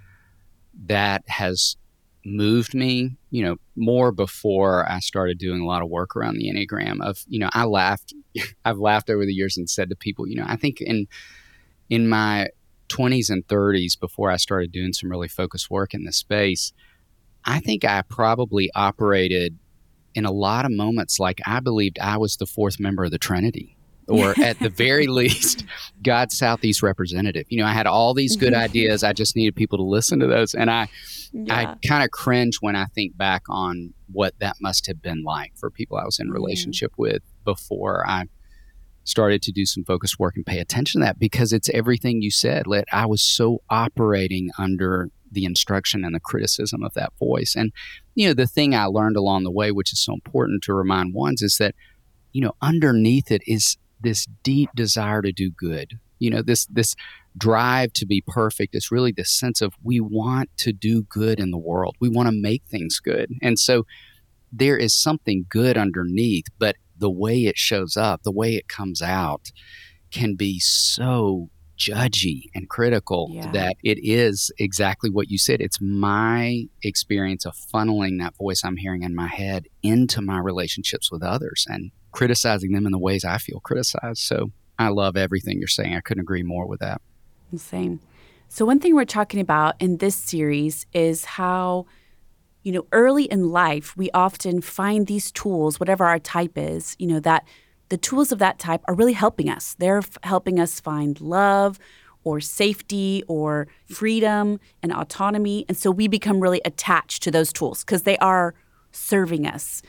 [0.87, 1.77] that has
[2.25, 6.51] moved me, you know, more before I started doing a lot of work around the
[6.51, 8.15] Enneagram of, you know, I laughed
[8.65, 11.07] I've laughed over the years and said to people, you know, I think in
[11.91, 12.49] in my
[12.89, 16.73] 20s and 30s before I started doing some really focused work in this space,
[17.45, 19.59] I think I probably operated
[20.15, 23.19] in a lot of moments like I believed I was the fourth member of the
[23.19, 23.77] Trinity
[24.09, 25.65] or at the very least
[26.03, 27.47] God's Southeast representative.
[27.49, 28.63] You know, I had all these good mm-hmm.
[28.63, 29.05] ideas.
[29.05, 30.55] I just needed people to listen to those.
[30.55, 30.89] And I
[31.51, 35.53] I kind of cringe when I think back on what that must have been like
[35.57, 36.35] for people I was in mm-hmm.
[36.35, 38.27] relationship with before I
[39.05, 42.31] started to do some focus work and pay attention to that because it's everything you
[42.31, 42.67] said.
[42.67, 47.55] Let I was so operating under the instruction and the criticism of that voice.
[47.57, 47.73] And
[48.15, 51.15] you know, the thing I learned along the way, which is so important to remind
[51.15, 51.75] ones, is that
[52.33, 55.99] you know, underneath it is this deep desire to do good.
[56.21, 56.95] You know, this this
[57.37, 61.51] drive to be perfect is really this sense of we want to do good in
[61.51, 61.97] the world.
[62.01, 63.31] We want to make things good.
[63.43, 63.85] And so
[64.53, 69.03] there is something good underneath, but the way it shows up, the way it comes
[69.03, 69.51] out
[70.13, 73.51] can be so judgy and critical Yeah.
[73.51, 75.61] that it is exactly what you said.
[75.61, 81.11] It's my experience of funneling that voice I'm hearing in my head into my relationships
[81.11, 84.21] with others and criticizing them in the ways I feel criticized.
[84.21, 85.95] So I love everything you're saying.
[85.95, 87.03] I couldn't agree more with that.
[87.57, 88.01] Same.
[88.49, 91.87] So, one thing we're talking about in this series is how,
[92.63, 97.07] you know, early in life, we often find these tools, whatever our type is, you
[97.07, 97.47] know, that
[97.89, 99.75] the tools of that type are really helping us.
[99.79, 101.79] They're f- helping us find love
[102.23, 105.65] or safety or freedom and autonomy.
[105.69, 108.55] And so we become really attached to those tools because they are
[108.93, 109.83] serving us.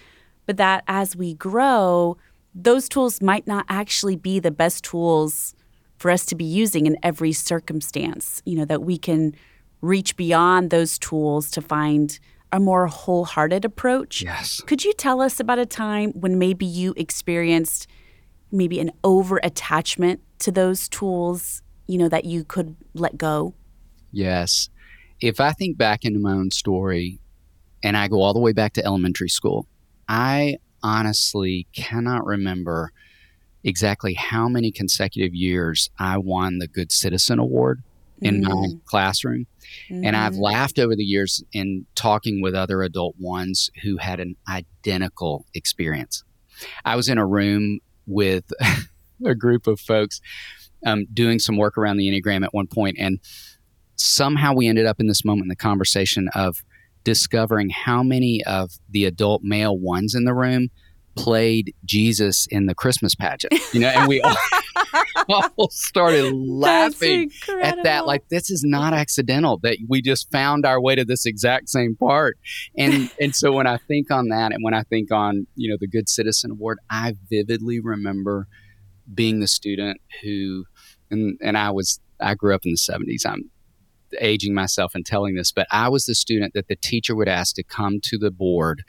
[0.46, 2.18] But that as we grow,
[2.54, 5.56] those tools might not actually be the best tools
[5.98, 8.42] for us to be using in every circumstance.
[8.46, 9.36] You know, that we can
[9.82, 12.20] reach beyond those tools to find
[12.52, 14.22] a more wholehearted approach.
[14.22, 14.62] Yes.
[14.62, 17.88] Could you tell us about a time when maybe you experienced
[18.52, 23.54] maybe an over attachment to those tools, you know, that you could let go?
[24.12, 24.70] Yes.
[25.20, 27.20] If I think back into my own story
[27.84, 29.68] and I go all the way back to elementary school,
[30.08, 32.92] I honestly cannot remember
[33.64, 37.82] exactly how many consecutive years I won the Good Citizen Award
[38.22, 39.48] in my classroom.
[39.90, 44.36] And I've laughed over the years in talking with other adult ones who had an
[44.48, 46.24] identical experience.
[46.86, 48.46] I was in a room with
[49.26, 50.22] a group of folks
[50.86, 53.20] um, doing some work around the Enneagram at one point, and
[53.96, 56.64] somehow we ended up in this moment in the conversation of
[57.06, 60.70] discovering how many of the adult male ones in the room
[61.16, 63.54] played Jesus in the Christmas pageant.
[63.74, 64.36] You know, and we all,
[65.58, 68.06] all started laughing at that.
[68.06, 71.96] like this is not accidental that we just found our way to this exact same
[71.96, 72.38] part.
[72.78, 75.78] And and so when i think on that and when i think on you know
[75.80, 78.48] the good citizen award i vividly remember
[79.14, 80.66] being the student who
[81.12, 83.50] and and i was i grew up in the 70s i'm
[84.20, 87.56] aging myself and telling this but i was the student that the teacher would ask
[87.56, 88.84] to come to the board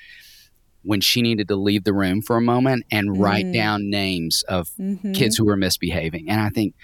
[0.83, 3.53] when she needed to leave the room for a moment and write Mm.
[3.53, 5.15] down names of Mhm.
[5.15, 6.29] kids who were misbehaving.
[6.31, 6.75] And I think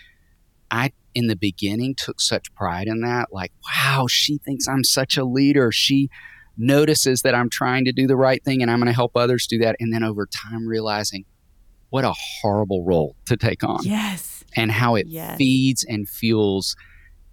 [0.73, 3.29] I, in the beginning, took such pride in that.
[3.33, 5.71] Like, wow, she thinks I'm such a leader.
[5.71, 6.09] She
[6.57, 9.47] notices that I'm trying to do the right thing and I'm going to help others
[9.47, 9.77] do that.
[9.79, 11.25] And then over time, realizing
[11.91, 14.43] what a horrible role to take on Yes.
[14.57, 15.39] and how it Yes.
[15.39, 16.75] feeds and fuels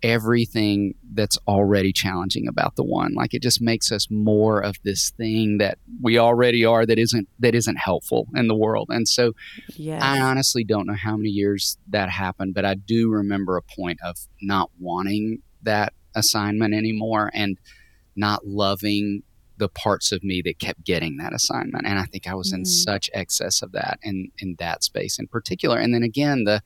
[0.02, 5.12] everything that's already challenging about the one like it just makes us more of this
[5.12, 9.34] thing that we already are that isn't that isn't helpful in the world and so
[9.76, 10.02] Yes.
[10.04, 14.00] I honestly don't know how many years that happened, but I do remember a point
[14.04, 17.58] of not wanting that assignment anymore and
[18.16, 19.24] not loving
[19.58, 21.86] the parts of me that kept getting that assignment.
[21.88, 22.68] And I think I was in Mm.
[22.68, 25.78] such excess of that in in that space in particular.
[25.78, 26.62] And then again, the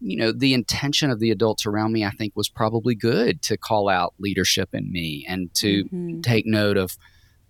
[0.00, 3.56] you know, the intention of the adults around me, I think, was probably good to
[3.56, 6.22] call out leadership in me and to Mhm.
[6.22, 6.96] take note of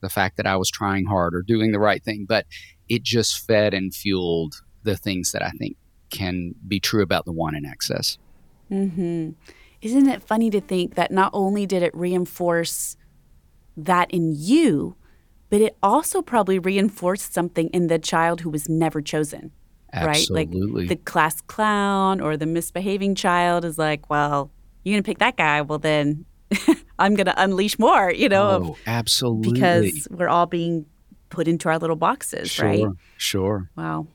[0.00, 2.26] the fact that I was trying hard or doing the right thing.
[2.28, 2.46] But
[2.88, 5.76] it just fed and fueled the things that I think
[6.10, 8.18] can be true about the one in excess.
[8.68, 9.30] hmm
[9.80, 12.96] Isn't it funny to think that not only did it reinforce
[13.76, 14.96] that in you,
[15.50, 19.52] but it also probably reinforced something in the child who was never chosen,
[20.02, 20.26] right?
[20.30, 24.50] Like the class clown or the misbehaving child is like, well,
[24.82, 25.62] you're going to pick that guy.
[25.62, 26.24] Well, then
[26.98, 29.52] I'm going to unleash more, you know, oh, absolutely.
[29.52, 30.86] because we're all being
[31.30, 32.86] put into our little boxes, sure, right?
[33.16, 33.70] Sure.
[33.76, 34.06] Wow.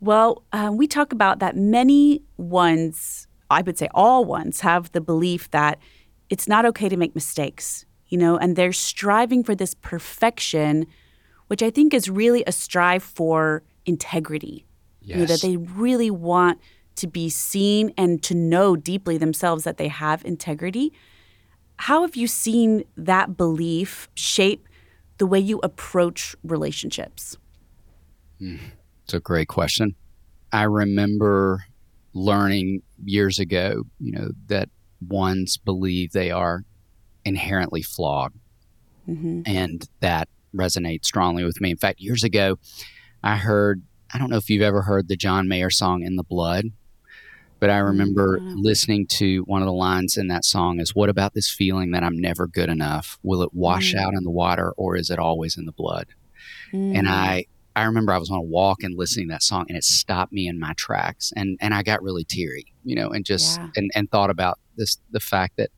[0.00, 5.00] Well, um, we talk about that many ones, I would say all ones, have the
[5.00, 5.78] belief that
[6.30, 10.86] it's not okay to make mistakes, you know, and they're striving for this perfection,
[11.48, 14.66] which I think is really a strive for integrity.
[15.02, 16.60] You know, that they really want
[16.96, 20.92] to be seen and to know deeply themselves that they have integrity.
[21.76, 24.68] How have you seen that belief shape
[25.18, 27.38] the way you approach relationships?
[28.38, 29.94] It's a great question.
[30.52, 31.64] I remember
[32.12, 34.68] learning years ago, you know, that
[35.06, 36.64] ones believe they are
[37.24, 38.32] inherently flawed.
[39.06, 41.70] hmm And that resonates strongly with me.
[41.70, 42.58] In fact, years ago,
[43.22, 43.82] I heard,
[44.12, 46.66] I don't know if you've ever heard the John Mayer song In the Blood,
[47.60, 48.54] but I remember no.
[48.56, 52.02] listening to one of the lines in that song is, What about this feeling that
[52.02, 53.18] I'm never good enough?
[53.22, 53.98] Will it wash Mm.
[53.98, 56.06] out in the water or is it always in the blood?
[56.72, 56.96] Mm.
[56.98, 57.46] and I
[57.76, 60.32] I remember I was on a walk and listening to that song and it stopped
[60.32, 63.68] me in my tracks and and I got really teary, you know, and just Yeah.
[63.76, 65.70] and and thought about this the fact that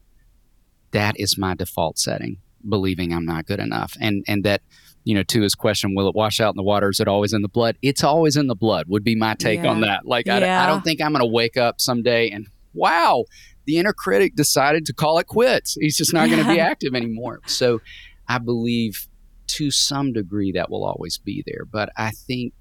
[0.92, 3.96] that is my default setting, believing I'm not good enough.
[4.00, 4.62] And and that
[5.04, 6.88] you know, to his question, will it wash out in the water?
[6.88, 7.76] Is it always in the blood?
[7.82, 10.06] It's always in the blood, would be my take on that.
[10.06, 13.24] Like, I, I don't think I'm going to wake up someday and, wow,
[13.66, 15.76] the inner critic decided to call it quits.
[15.80, 17.40] He's just not going to be active anymore.
[17.46, 17.80] So
[18.28, 19.08] I believe
[19.48, 21.64] to some degree that will always be there.
[21.64, 22.54] But I think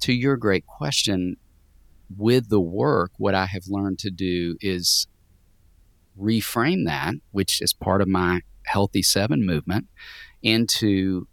[0.00, 1.36] to your great question,
[2.16, 5.06] with the work, what I have learned to do is
[6.20, 9.88] reframe that, which is part of my Healthy Seven movement,
[10.42, 11.26] into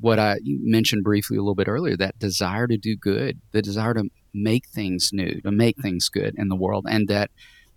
[0.00, 3.94] what I mentioned briefly a little bit earlier that desire to do good, the desire
[3.94, 4.04] to
[4.34, 7.30] make things new, to make things good in the world, and that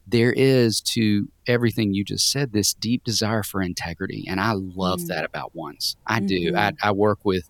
[0.05, 4.25] there is to everything you just said this deep desire for integrity.
[4.27, 5.07] And I love Mm.
[5.07, 5.95] that about ones.
[6.07, 6.51] I do.
[6.51, 6.57] Mhm.
[6.57, 7.49] I, I work with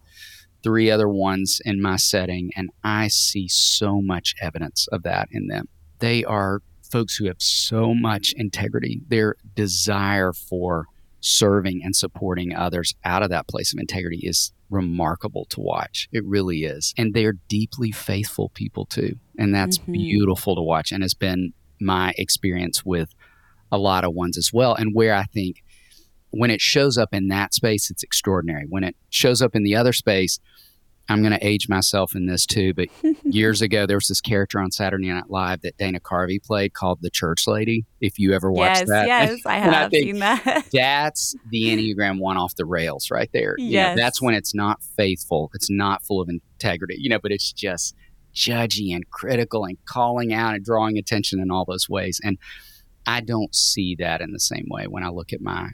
[0.62, 5.48] three other ones in my setting, and I see so much evidence of that in
[5.48, 5.70] them.
[6.00, 9.02] They are folks who have so much integrity.
[9.08, 10.86] Their desire for
[11.22, 16.08] serving and supporting others out of that place of integrity is remarkable to watch.
[16.12, 16.94] It really is.
[16.98, 19.18] And they're deeply faithful people too.
[19.38, 19.94] And that's Mhm.
[19.94, 23.14] beautiful to watch and it's been my experience with
[23.72, 24.76] a lot of ones as well.
[24.76, 25.64] And where I think
[26.32, 28.66] when it shows up in that space, it's extraordinary.
[28.68, 30.40] When it shows up in the other space,
[31.10, 32.88] I'm going to age myself in this too, but
[33.24, 37.00] years ago there was this character on Saturday Night Live that Dana Carvey played called
[37.02, 37.86] the Church Lady.
[38.00, 40.66] If you ever watched yes, that, yes, I I have think seen that.
[40.74, 43.56] that's the Enneagram one off the rails right there.
[43.58, 43.98] You know, Yes.
[43.98, 47.96] that's when it's not faithful, it's not full of integrity, you know, but it's just
[48.34, 52.22] judgy and critical and calling out and drawing attention in all those ways.
[52.24, 52.38] And
[53.08, 55.70] I don't see that in the same way when I look at my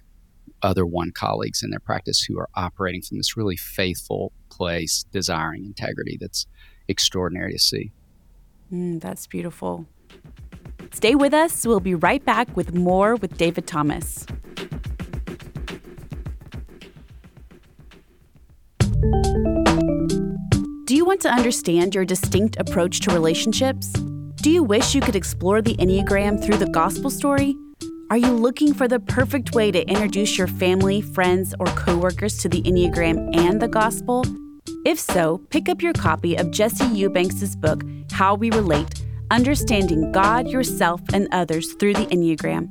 [0.66, 5.64] other one colleagues in their practice who are operating from this really faithful place, desiring
[5.64, 6.48] integrity that's
[6.88, 7.92] extraordinary to see.
[8.74, 9.86] Mm, that's beautiful.
[10.92, 11.66] Stay with us.
[11.66, 14.26] We'll be right back with more with David Thomas.
[20.86, 23.92] Do you want to understand your distinct approach to relationships?
[24.42, 27.56] Do you wish you could explore the Enneagram through the gospel story?
[28.12, 32.48] Are you looking for the perfect way to introduce your family, friends, or coworkers to
[32.48, 34.24] the Enneagram and the gospel?
[34.86, 40.48] If so, pick up your copy of Jesse Eubanks' book, How We Relate Understanding God,
[40.48, 42.70] Yourself, and Others Through the Enneagram.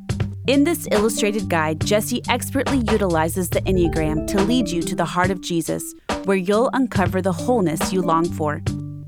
[0.49, 5.33] In this illustrated guide, Jesse expertly utilizes the Enneagram to lead you to the heart
[5.33, 5.95] of Jesus,
[6.27, 8.63] where you'll uncover the wholeness you long for.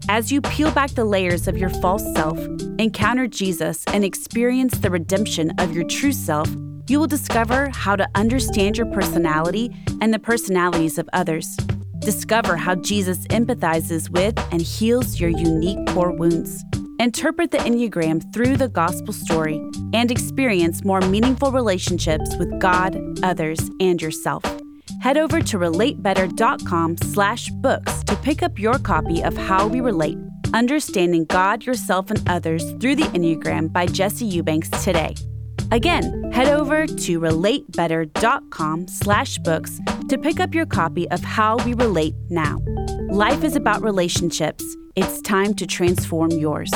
[0.08, 2.38] As you peel back the layers of your false self,
[2.78, 6.48] encounter Jesus, and experience the redemption of your true self,
[6.86, 11.56] you will discover how to understand your personality and the personalities of others.
[11.98, 16.62] Discover how Jesus empathizes with and heals your unique core wounds.
[17.00, 19.60] Interpret the Enneagram through the gospel story
[19.92, 24.44] and experience more meaningful relationships with God, others, and yourself.
[25.00, 30.18] Head over to relatebetter.com slash books to pick up your copy of How We Relate,
[30.54, 35.14] Understanding God, Yourself, and Others Through the Enneagram by Jesse Eubanks today.
[35.72, 41.74] Again, head over to relatebetter.com slash books to pick up your copy of How We
[41.74, 42.60] Relate now.
[43.10, 44.64] Life is about relationships.
[44.94, 46.70] It's time to transform yours.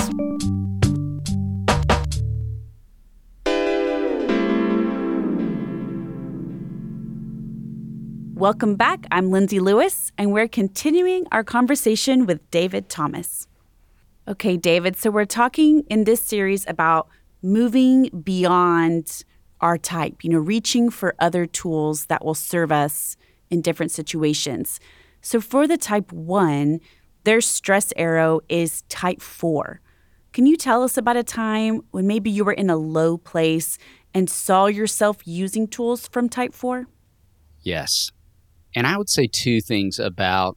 [8.40, 9.04] Welcome back.
[9.10, 13.46] I'm Lindsey Lewis, and we're continuing our conversation with David Thomas.
[14.26, 17.10] Okay, David, so we're talking in this series about
[17.42, 19.24] moving beyond
[19.60, 23.14] our type, you know, reaching for other tools that will serve us
[23.50, 24.80] in different situations.
[25.20, 26.80] So for the type one,
[27.24, 29.82] their stress arrow is type four.
[30.32, 33.76] Can you tell us about a time when maybe you were in a low place
[34.14, 36.86] and saw yourself using tools from type four?
[37.62, 38.12] Yes.
[38.74, 40.56] And I would say two things about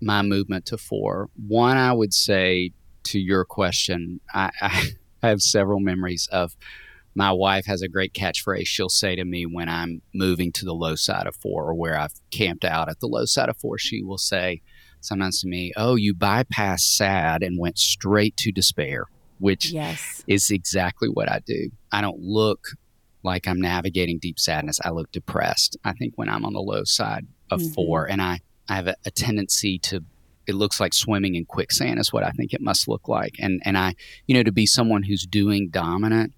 [0.00, 1.30] my movement to four.
[1.46, 2.72] One, I would say
[3.04, 4.92] to your question, I, I,
[5.22, 6.56] have several memories of
[7.14, 8.66] my wife has a great catchphrase.
[8.66, 11.96] She'll say to me when I'm moving to the low side of four or where
[11.96, 14.62] I've camped out at the low side of four, she will say
[15.00, 19.04] sometimes to me, Oh, you bypassed sad and went straight to despair,
[19.38, 20.24] which yes.
[20.26, 21.70] is exactly what I do.
[21.92, 22.68] I don't look
[23.22, 24.80] like I'm navigating deep sadness.
[24.84, 25.76] I look depressed.
[25.84, 27.72] I think when I'm on the low side of mm-hmm.
[27.72, 30.04] four, and I, I have a, a, tendency to.
[30.46, 33.62] It looks like swimming in quicksand is what I think it must look like, and
[33.64, 33.94] and I,
[34.26, 36.32] you know, to be someone who's doing dominant,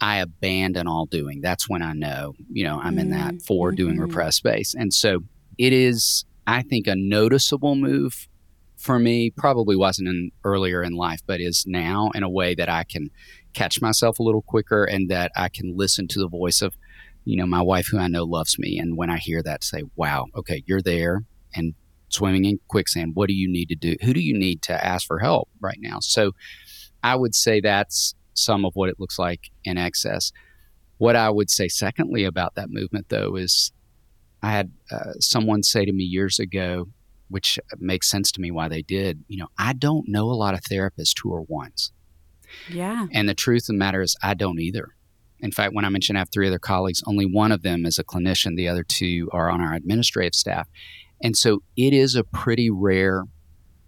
[0.00, 1.40] I abandon all doing.
[1.40, 2.98] That's when I know, you know, I'm mm-hmm.
[2.98, 3.76] in that 4 mm-hmm.
[3.76, 5.20] doing repressed space, and so
[5.56, 6.24] it is.
[6.46, 8.26] I think a noticeable move
[8.78, 12.68] for me probably wasn't in earlier in life, but is now in a way that
[12.68, 13.10] I can
[13.52, 16.76] catch myself a little quicker and that I can listen to the voice of,
[17.28, 18.78] you know, my wife who I know loves me.
[18.78, 21.24] And when I hear that, say, wow, okay, you're there
[21.54, 21.74] and
[22.08, 23.10] swimming in quicksand.
[23.14, 23.96] What do you need to do?
[24.00, 25.98] Who do you need to ask for help right now?
[26.00, 26.32] So
[27.02, 30.32] I would say that's some of what it looks like in excess.
[30.96, 33.72] What I would say, secondly, about that movement, though, is
[34.42, 36.88] I had uh, someone say to me years ago,
[37.28, 40.54] which makes sense to me why they did, you know, I don't know a lot
[40.54, 41.92] of therapists who are ones.
[42.70, 43.06] Yeah.
[43.12, 44.94] And the truth of the matter is, I don't either.
[45.40, 47.98] In fact, when I mentioned I have three other colleagues, only one of them is
[47.98, 48.56] a clinician.
[48.56, 50.68] The other two are on our administrative staff.
[51.22, 53.24] And so it is a pretty rare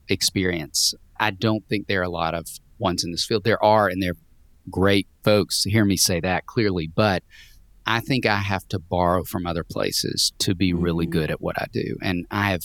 [0.08, 0.94] experience.
[1.18, 2.46] I don't think there are a lot of
[2.78, 3.44] ones in this field.
[3.44, 4.16] There are, and they're
[4.70, 5.64] great folks.
[5.64, 6.88] Hear me say that clearly.
[6.88, 7.22] But
[7.86, 11.12] I think I have to borrow from other places to be really mm-hmm.
[11.12, 11.96] good at what I do.
[12.02, 12.62] And I have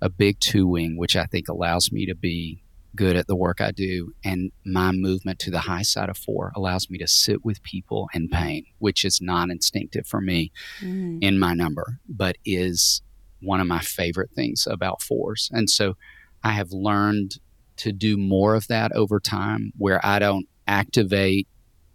[0.00, 2.63] a big two wing, which I think allows me to be
[2.94, 4.12] good at the work I do.
[4.24, 8.08] And my movement to the high side of four allows me to sit with people
[8.14, 11.18] in pain, which is non instinctive for me mm.
[11.22, 13.02] in my number, but is
[13.40, 15.50] one of my favorite things about fours.
[15.52, 15.94] And so
[16.42, 17.38] I have learned
[17.76, 21.48] to do more of that over time where I don't activate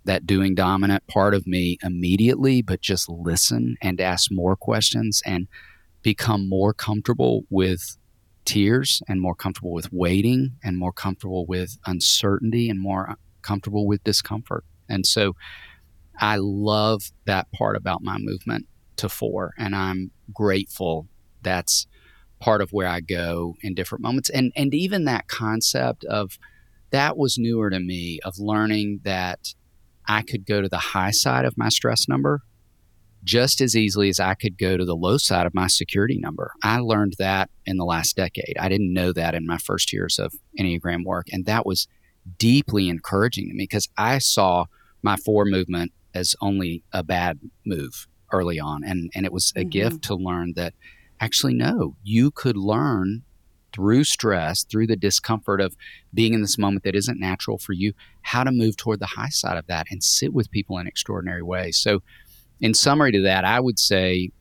[0.06, 5.48] that doing dominant part of me immediately, but just listen and ask more questions and
[6.02, 7.98] become more comfortable with
[8.50, 14.04] tears and more comfortable with waiting and more comfortable with uncertainty and more comfortable with
[14.04, 14.66] discomfort.
[14.90, 15.36] And so
[16.20, 19.54] I love that part about my movement to four.
[19.60, 21.08] And I'm grateful
[21.44, 21.86] that's
[22.40, 24.32] part of where I go in different moments.
[24.32, 26.40] And, and even that concept of
[26.90, 29.54] that was newer to me of learning that
[30.08, 32.42] I could go to the high side of my stress number
[33.24, 36.54] just as easily as I could go to the low side of my security number.
[36.64, 38.56] I learned that in the last decade.
[38.60, 41.28] I didn't know that in my first years of Enneagram work.
[41.32, 41.88] And that was
[42.38, 44.66] deeply encouraging to me because I saw
[45.02, 48.84] my four movement as only a bad move early on.
[48.84, 49.70] And, and it was a mm-hmm.
[49.70, 50.74] gift to learn that
[51.20, 53.24] actually, no, you could learn
[53.74, 55.76] through stress, through the discomfort of
[56.14, 57.94] being in this moment that isn't natural for you,
[58.24, 61.44] how to move toward the high side of that and sit with people in extraordinary
[61.44, 61.78] ways.
[61.78, 62.02] So,
[62.60, 64.32] in summary to that, I would say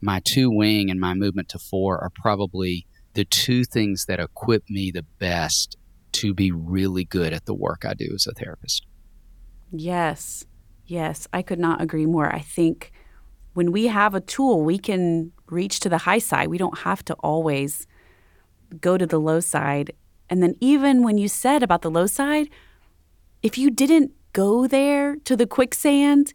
[0.00, 4.68] my two wing and my movement to four are probably the two things that equip
[4.70, 5.76] me the best
[6.12, 8.86] to be really good at the work I do as a therapist.
[9.70, 10.44] Yes.
[10.86, 11.28] Yes.
[11.32, 12.34] I could not agree more.
[12.34, 12.92] I think
[13.54, 16.48] when we have a tool, we can reach to the high side.
[16.48, 17.86] We don't have to always
[18.80, 19.92] go to the low side.
[20.28, 22.48] And then, even when you said about the low side,
[23.42, 26.32] if you didn't go there to the quicksand,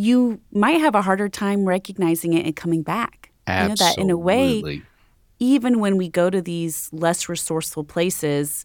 [0.00, 3.30] you might have a harder time recognizing it and coming back.
[3.46, 3.62] Absolutely.
[3.62, 4.82] You know that in a way,
[5.38, 8.64] even when we go to these less resourceful places,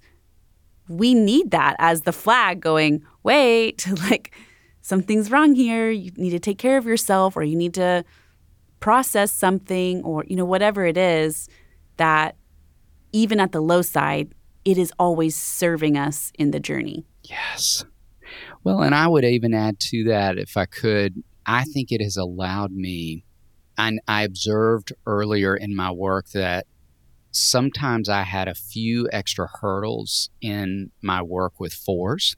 [0.88, 4.34] we need that as the flag going, wait, like
[4.82, 5.92] something's wrong here.
[5.92, 8.06] You need to take care of yourself or you need to
[8.80, 11.50] process something or, you know, whatever it is
[11.98, 12.38] that
[13.12, 14.32] even at the low side,
[14.64, 17.06] it is always serving us in the journey.
[17.24, 17.84] Yes.
[18.66, 22.18] Well, and I would even add to that, if I could, I think it has
[22.18, 23.24] allowed me,
[23.78, 26.66] and I observed earlier in my work that
[27.32, 32.36] sometimes I had a few extra hurdles in my work with fours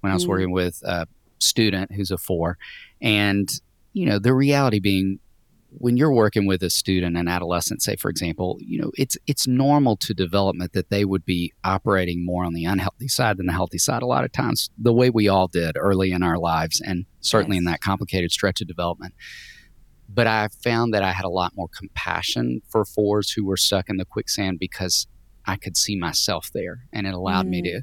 [0.00, 0.28] when I was Mm.
[0.28, 1.06] working with a
[1.38, 2.58] student who's a four.
[3.00, 3.48] And,
[3.94, 5.18] you know, the reality being
[5.78, 9.46] when you're working with a student, an adolescent, say for example, you know, it's it's
[9.46, 13.52] normal to development that they would be operating more on the unhealthy side than the
[13.52, 16.80] healthy side a lot of times, the way we all did early in our lives
[16.80, 19.14] and certainly in that complicated stretch of development.
[20.08, 23.88] But I found that I had a lot more compassion for fours who were stuck
[23.88, 25.06] in the quicksand because
[25.46, 27.64] I could see myself there and it allowed me Mm.
[27.64, 27.82] to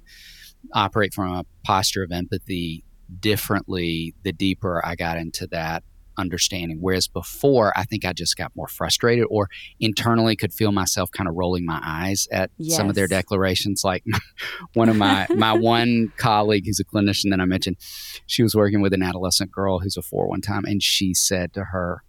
[0.74, 2.86] operate from a posture of empathy
[3.20, 5.84] differently the deeper I got into that
[6.18, 6.78] understanding.
[6.80, 9.49] Whereas before, I think I just got more frustrated or
[9.80, 13.84] internally could feel myself kind of rolling my eyes at some of their declarations.
[13.84, 14.03] Like
[14.74, 17.78] one of my, my one colleague who's a clinician that I mentioned,
[18.26, 21.53] she was working with an adolescent girl who's a four one time, and she said
[21.53, 22.03] to her,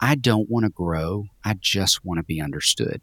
[0.00, 1.24] I don't want to grow.
[1.44, 3.02] I just want to be understood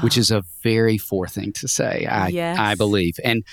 [0.00, 0.20] which ah.
[0.20, 2.06] is a very four thing to say.
[2.06, 2.58] I Yes.
[2.58, 3.16] I believe.
[3.22, 3.44] And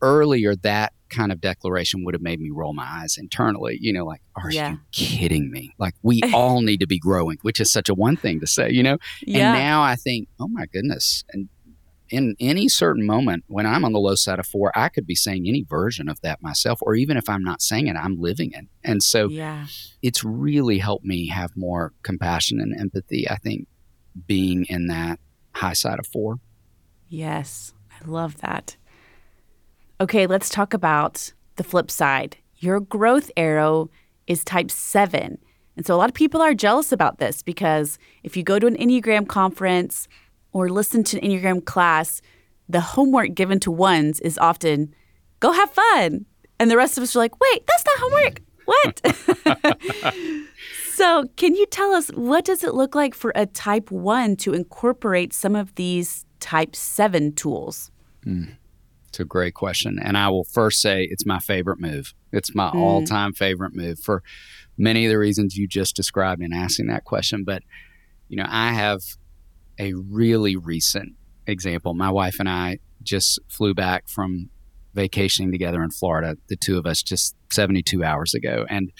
[0.00, 3.78] earlier, that kind of declaration would have made me roll my eyes internally.
[3.80, 4.72] You know, like, are Yeah.
[4.72, 5.74] you kidding me?
[5.78, 8.70] Like, we all need to be growing, which is such a one thing to say.
[8.70, 8.98] You know.
[9.22, 9.52] yeah.
[9.52, 11.48] And now I think, oh my goodness, and.
[12.12, 15.14] In any certain moment, when I'm on the low side of four, I could be
[15.14, 18.50] saying any version of that myself, or even if I'm not saying it, I'm living
[18.52, 18.64] it.
[18.82, 19.66] And so yeah.
[20.02, 23.30] it's really helped me have more compassion and empathy.
[23.30, 23.68] I think
[24.26, 25.20] being in that
[25.54, 26.40] high side of four.
[27.08, 28.76] Yes, I love that.
[30.00, 32.38] Okay, let's talk about the flip side.
[32.56, 33.90] Your growth arrow
[34.26, 35.36] is type seven.
[35.76, 38.66] And so a lot of people are jealous about this because if you go to
[38.66, 40.08] an Enneagram conference
[40.52, 42.22] or listen to an Enneagram class,
[42.66, 44.94] the homework given to ones is often
[45.40, 46.24] go have fun.
[46.58, 48.40] And the rest of us are like, wait, that's not homework.
[48.64, 50.46] What?
[50.94, 54.54] so can you tell us what does it look like for a type one to
[54.54, 57.90] incorporate some of these type seven tools?
[58.24, 58.44] Hmm.
[59.10, 59.98] It's a great question.
[60.02, 62.14] And I will first say it's my favorite move.
[62.32, 62.74] It's my Mm.
[62.76, 64.22] all time favorite move for
[64.78, 67.42] many of the reasons you just described in asking that question.
[67.44, 67.62] But,
[68.28, 69.00] you know, I have
[69.78, 71.14] a really recent
[71.46, 71.92] example.
[71.92, 74.48] My wife and I just flew back from
[74.94, 78.64] vacationing together in Florida, the two of us just 72 hours ago.
[78.70, 78.92] And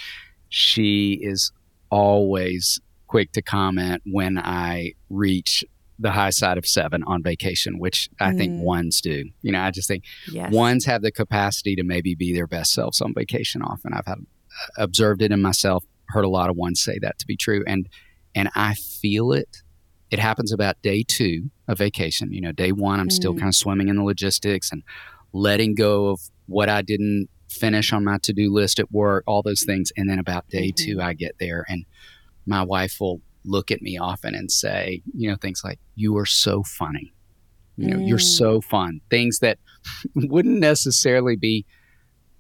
[0.48, 1.52] she is
[1.88, 5.64] always quick to comment when I reach
[6.02, 8.62] the high side of seven on vacation, which I think Mm.
[8.64, 9.30] ones do.
[9.42, 10.50] You know, I just think Yes.
[10.52, 13.92] ones have the capacity to maybe be their best selves on vacation often.
[13.92, 14.18] I've had
[14.78, 17.62] observed it in myself, heard a lot of ones say that to be true.
[17.66, 17.86] And
[18.34, 19.56] and I feel it.
[20.10, 22.32] It happens about day two of vacation.
[22.32, 23.38] You know, day one, I'm still Mm.
[23.40, 24.82] kind of swimming in the logistics and
[25.32, 29.42] letting go of what I didn't finish on my to do list at work, all
[29.42, 29.90] those things.
[29.96, 30.76] And then about day Mhm.
[30.76, 31.84] two, I get there and
[32.46, 36.26] my wife will look at me often and say, you know, things like, You are
[36.26, 37.12] so funny.
[37.76, 38.36] You know, you're Mm.
[38.38, 39.00] so fun.
[39.10, 39.58] Things that
[40.14, 41.64] wouldn't necessarily be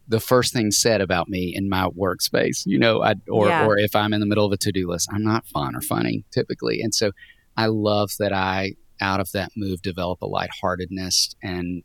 [0.08, 3.66] the first thing said about me in my workspace, you know, I, or, Yeah.
[3.66, 5.80] or if I'm in the middle of a to do list, I'm not fun or
[5.80, 6.80] funny typically.
[6.82, 7.12] And so
[7.56, 11.82] I love that I, out of that move, develop a lightheartedness and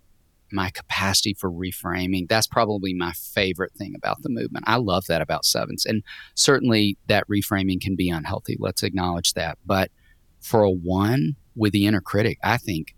[0.55, 2.27] my capacity for reframing.
[2.27, 4.65] That's probably my favorite thing about the movement.
[4.67, 5.85] I love that about sevens.
[5.85, 6.01] And
[6.33, 8.57] certainly that reframing can be unhealthy.
[8.59, 9.59] Let's acknowledge that.
[9.65, 9.91] But
[10.39, 12.95] for a one with the inner critic, I think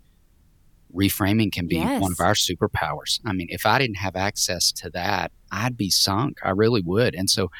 [0.94, 2.00] reframing can be Yes.
[2.00, 3.20] one of our superpowers.
[3.26, 6.38] I mean, if I didn't have access to that, I'd be sunk.
[6.42, 7.14] I really would.
[7.14, 7.50] And so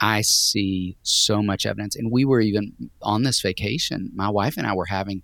[0.00, 1.96] I see so much evidence.
[1.96, 5.22] And we were even on this vacation, my wife and I were having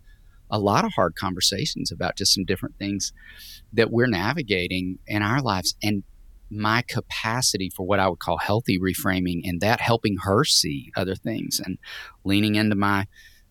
[0.51, 3.13] a lot of hard conversations about just some different things
[3.73, 5.75] that we're navigating in our lives.
[5.83, 6.05] And
[6.51, 11.15] my capacity for what I would call healthy reframing and that helping her see other
[11.17, 11.79] things and
[12.25, 13.07] leaning into my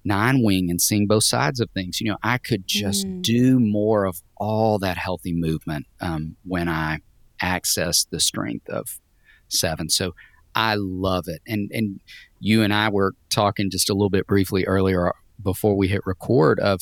[0.06, 2.00] nine wing and seeing both sides of things.
[2.00, 3.22] You know, I could just Mm.
[3.22, 7.00] do more of all that healthy movement um, when I
[7.42, 9.00] access the strength of
[9.48, 9.90] seven.
[9.90, 10.14] So
[10.56, 11.42] I love it.
[11.48, 12.00] And and
[12.40, 15.14] you and I were talking just a little bit briefly earlier
[15.44, 16.82] before we hit record of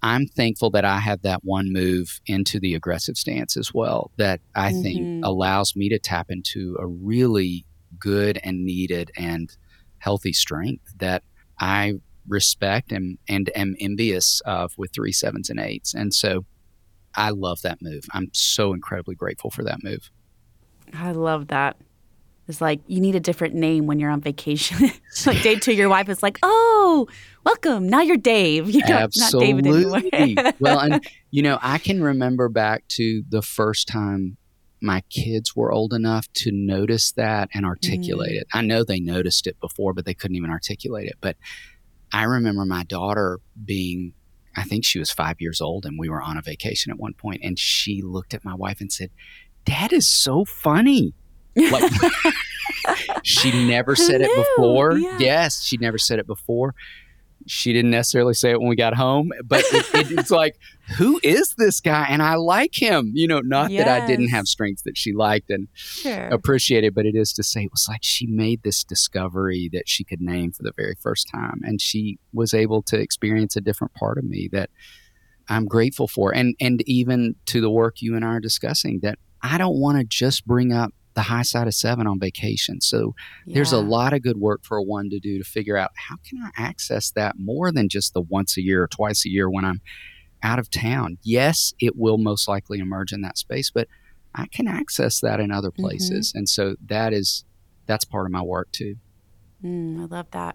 [0.00, 4.40] I'm thankful that I have that one move into the aggressive stance as well that
[4.54, 4.82] I Mhm.
[4.82, 7.66] think allows me to tap into a really
[7.98, 9.50] good and needed and
[9.98, 11.24] healthy strength that
[11.58, 11.94] I
[12.28, 15.94] respect and, and am envious of with three sevens and eights.
[15.94, 16.46] And so
[17.16, 18.04] I love that move.
[18.12, 20.10] I'm so incredibly grateful for that move.
[20.92, 21.76] I love that.
[22.48, 24.90] It's like you need a different name when you're on vacation.
[25.26, 27.06] like day two, your wife is like, "Oh,
[27.44, 27.88] welcome.
[27.88, 28.70] Now you're Dave.
[28.74, 29.62] You're Absolutely.
[29.62, 34.38] not David anymore." well, and you know, I can remember back to the first time
[34.80, 38.40] my kids were old enough to notice that and articulate Mm.
[38.42, 38.46] it.
[38.54, 41.16] I know they noticed it before, but they couldn't even articulate it.
[41.20, 41.36] But
[42.12, 44.14] I remember my daughter being,
[44.56, 47.12] I think she was five years old, and we were on a vacation at one
[47.14, 49.10] point, and she looked at my wife and said,
[49.64, 51.12] Dad is so funny.
[51.70, 51.92] Like,
[53.22, 54.96] she never said it before.
[54.98, 55.16] yeah.
[55.18, 56.74] Yes, she never said it before.
[57.46, 60.58] She didn't necessarily say it when we got home, but it, it, it's like,
[60.98, 62.06] who is this guy?
[62.10, 63.12] And I like him.
[63.14, 66.28] You know, not that I didn't have strengths that she liked and Sure.
[66.28, 70.04] appreciated, but it is to say it was like she made this discovery that she
[70.04, 73.94] could name for the very first time, and she was able to experience a different
[73.94, 74.68] part of me that
[75.48, 79.18] I'm grateful for, and and even to the work you and I are discussing that
[79.42, 82.80] I don't want to just bring up the high side of seven on vacation.
[82.80, 83.12] So
[83.44, 86.38] there's a lot of good work for one to do to figure out how can
[86.40, 89.64] I access that more than just the once a year or twice a year when
[89.64, 89.80] I'm
[90.44, 91.18] out of town.
[91.24, 93.88] Yes, it will most likely emerge in that space, but
[94.32, 96.32] I can access that in other places.
[96.36, 97.44] And so that is
[97.86, 98.94] that's part of my work too.
[99.64, 100.54] Mm, I love that.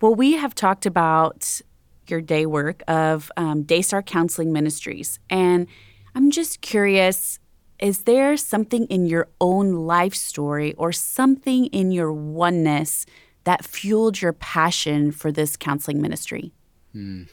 [0.00, 1.60] Well, we have talked about
[2.06, 5.18] your day work of um, Daystar Counseling Ministries.
[5.28, 5.66] And
[6.14, 7.40] I'm just curious
[7.82, 13.04] is there something in your own life story or something in your oneness
[13.42, 16.52] that fueled your passion for this counseling ministry?
[16.92, 17.24] Hmm.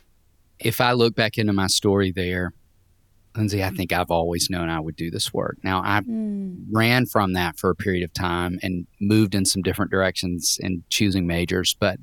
[0.57, 2.53] If I look back into my story there,
[3.37, 5.57] Lindsey, I think I've always known I would do this work.
[5.63, 6.55] Now, I hmm.
[6.71, 10.83] ran from that for a period of time and moved in some different directions in
[10.89, 11.75] choosing majors.
[11.79, 11.99] But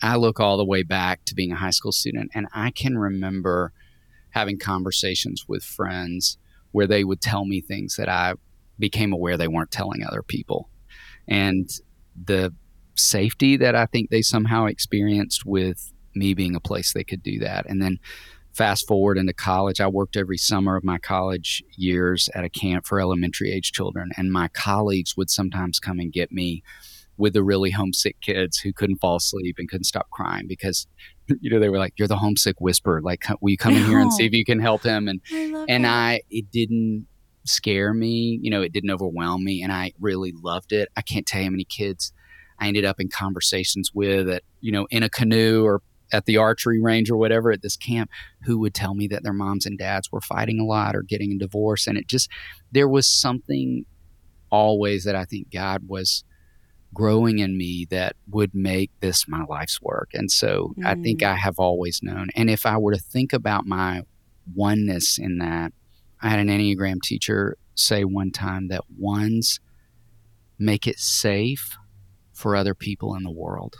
[0.00, 2.96] I look all the way back to being a high school student, and I can
[2.96, 3.72] remember
[4.30, 6.38] having conversations with friends
[6.72, 8.34] where they would tell me things that I
[8.78, 10.68] became aware they weren't telling other people.
[11.28, 11.68] And
[12.24, 12.52] the
[12.96, 17.38] safety that I think they somehow experienced with me being a place they could do
[17.38, 17.66] that.
[17.68, 17.98] And then
[18.52, 22.86] fast forward into college, I worked every summer of my college years at a camp
[22.86, 24.10] for elementary age children.
[24.16, 26.62] And my colleagues would sometimes come and get me
[27.16, 30.86] with the really homesick kids who couldn't fall asleep and couldn't stop crying because,
[31.40, 33.00] you know, they were like, You're the homesick whisperer.
[33.02, 35.08] Like, will you come in here and see if you can help him?
[35.08, 35.90] And I and that.
[35.90, 37.06] I it didn't
[37.44, 40.88] scare me, you know, it didn't overwhelm me, and I really loved it.
[40.96, 42.12] I can't tell you how many kids
[42.58, 46.36] I ended up in conversations with at you know in a canoe or at the
[46.36, 48.10] archery range or whatever at this camp
[48.42, 51.32] who would tell me that their moms and dads were fighting a lot or getting
[51.32, 52.28] a divorce and it just
[52.72, 53.84] there was something
[54.50, 56.24] always that I think God was
[56.92, 61.28] growing in me that would make this my life's work and so I think mm.
[61.28, 64.02] I have always known and if I were to think about my
[64.54, 65.72] oneness in that
[66.20, 69.60] I had an Enneagram teacher say one time that ones
[70.58, 71.76] make it safe
[72.32, 73.76] for other people in the world.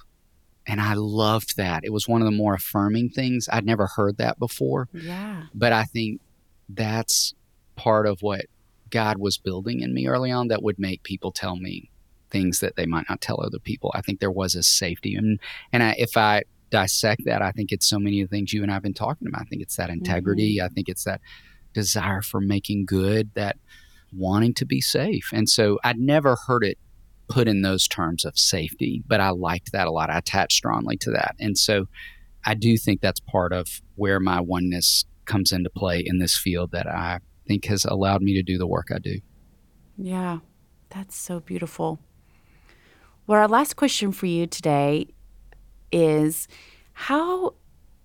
[0.66, 1.84] And I loved that.
[1.84, 3.48] It was one of the more affirming things.
[3.50, 5.44] I'd never heard that before, yeah.
[5.54, 6.20] but I think
[6.68, 7.34] that's
[7.76, 8.46] part of what
[8.88, 11.89] God was building in me early on that would make people tell me
[12.30, 13.92] things that they might not tell other people.
[13.94, 15.14] I think there was a safety.
[15.14, 15.38] And,
[15.72, 18.62] and I, if I dissect that, I think it's so many of the things you
[18.62, 19.42] and I have been talking about.
[19.42, 20.58] I think it's that integrity.
[20.58, 20.66] Mm-hmm.
[20.66, 21.20] I think it's that
[21.72, 23.56] desire for making good, that
[24.12, 25.30] wanting to be safe.
[25.32, 26.78] And so I'd never heard it
[27.28, 30.10] put in those terms of safety, but I liked that a lot.
[30.10, 31.36] I attached strongly to that.
[31.38, 31.86] And so
[32.44, 36.72] I do think that's part of where my oneness comes into play in this field
[36.72, 39.20] that I think has allowed me to do the work I do.
[39.96, 40.38] Yeah,
[40.88, 42.00] that's so beautiful.
[43.30, 45.06] Well, our last question for you today
[45.92, 46.48] is
[46.92, 47.54] how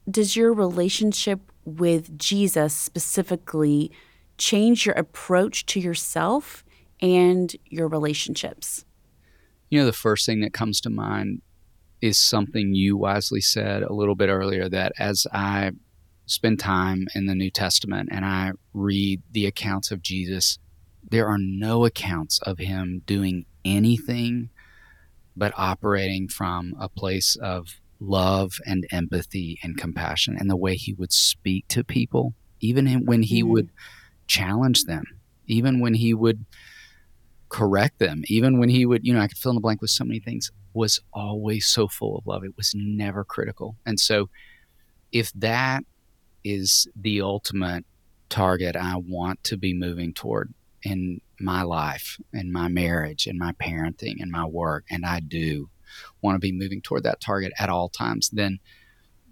[0.07, 3.91] does your relationship with Jesus specifically
[4.37, 6.63] change your approach to yourself
[7.01, 8.85] and your relationships?
[9.71, 11.41] You know, the first thing that comes to mind
[12.01, 15.71] is something you wisely said a little bit earlier that as I
[16.27, 20.59] spend time in the New Testament and I read the accounts of Jesus,
[21.01, 24.51] there are no accounts of him doing anything
[25.35, 27.67] but operating from a place of
[27.99, 33.23] love and empathy and compassion and the way he would speak to people, even when
[33.23, 33.49] he Mhm.
[33.49, 33.69] would
[34.27, 35.03] challenge them,
[35.47, 36.45] even when he would
[37.49, 39.91] correct them, even when he would, you know, I could fill in the blank with
[39.91, 42.43] so many things, was always so full of love.
[42.43, 43.77] It was never critical.
[43.85, 44.29] And so
[45.11, 45.83] if that
[46.43, 47.85] is the ultimate
[48.29, 53.53] target I want to be moving toward in my life, and my marriage, and my
[53.53, 55.69] parenting, and my work, and I do
[56.21, 58.59] want to be moving toward that target at all times, then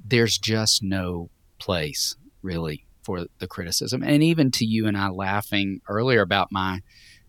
[0.05, 1.29] there's just no
[1.59, 4.03] place really for the criticism.
[4.03, 6.81] And even to you and I laughing earlier about my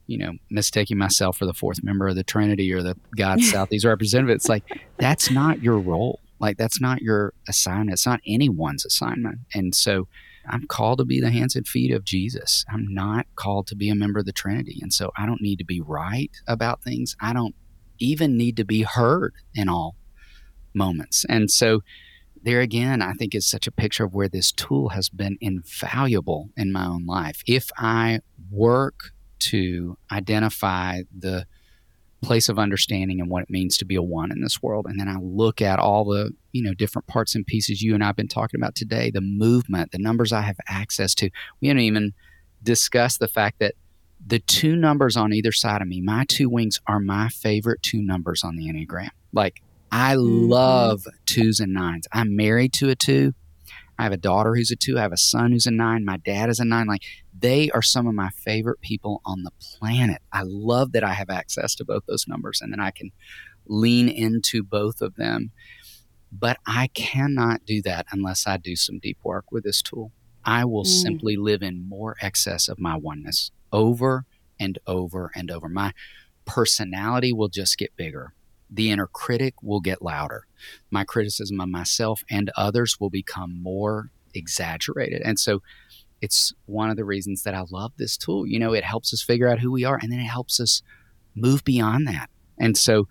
[0.06, 3.84] you know, mistaking myself for the fourth member of the Trinity or the God Southeast
[3.84, 4.34] representative.
[4.34, 4.64] It's like,
[4.98, 6.20] that's not your role.
[6.40, 7.92] Like, that's not your assignment.
[7.92, 9.38] It's not anyone's assignment.
[9.54, 10.08] And so
[10.48, 12.64] I'm called to be the hands and feet of Jesus.
[12.68, 14.78] I'm not called to be a member of the Trinity.
[14.82, 17.16] And so I don't need to be right about things.
[17.20, 17.54] I don't
[17.98, 19.96] even need to be heard in all
[20.74, 21.24] moments.
[21.28, 21.80] And so
[22.42, 26.50] there again, I think is such a picture of where this tool has been invaluable
[26.56, 27.42] in my own life.
[27.46, 28.20] If I
[28.50, 29.12] work
[29.50, 31.46] to identify the
[32.24, 34.98] place of understanding and what it means to be a one in this world, and
[34.98, 38.16] then I look at all the you know different parts and pieces you and I've
[38.16, 41.30] been talking about today, the movement, the numbers I have access to.
[41.60, 42.14] We haven't even
[42.62, 43.74] discussed the fact that
[44.26, 48.02] the two numbers on either side of me, my two wings, are my favorite two
[48.02, 49.10] numbers on the Enneagram.
[49.32, 49.60] Like
[49.92, 50.50] I mm-hmm.
[50.50, 52.06] love twos and nines.
[52.12, 53.34] I'm married to a two.
[53.98, 54.98] I have a daughter who's a two.
[54.98, 56.04] I have a son who's a nine.
[56.04, 56.86] My dad is a nine.
[56.86, 57.02] Like
[57.36, 60.22] they are some of my favorite people on the planet.
[60.32, 63.10] I love that I have access to both those numbers and then I can
[63.66, 65.50] lean into both of them.
[66.30, 70.12] But I cannot do that unless I do some deep work with this tool.
[70.44, 71.02] I will mm.
[71.02, 74.26] simply live in more excess of my oneness over
[74.58, 75.68] and over and over.
[75.68, 75.92] My
[76.44, 78.34] personality will just get bigger
[78.74, 80.46] the inner critic will get louder.
[80.90, 85.22] My criticism of myself and others will become more exaggerated.
[85.22, 85.62] And so
[86.24, 88.46] it's one of the reasons that I love this tool.
[88.46, 90.82] You know, it helps us figure out who we are and then it helps us
[91.34, 92.30] move beyond that.
[92.58, 93.06] And so,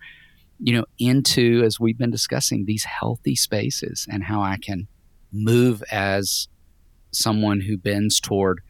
[0.58, 4.88] you know, into, as we've been discussing, these healthy spaces and how I can
[5.32, 6.48] move as
[7.12, 8.60] someone who bends toward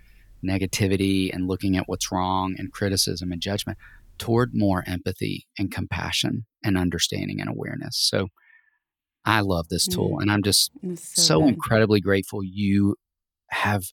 [0.44, 3.78] negativity and looking at what's wrong and criticism and judgment
[4.18, 7.96] toward more empathy and compassion and understanding and awareness.
[7.96, 8.28] So
[9.24, 10.22] I love this tool mm.
[10.22, 12.96] and I'm just so, so incredibly grateful you
[13.50, 13.84] have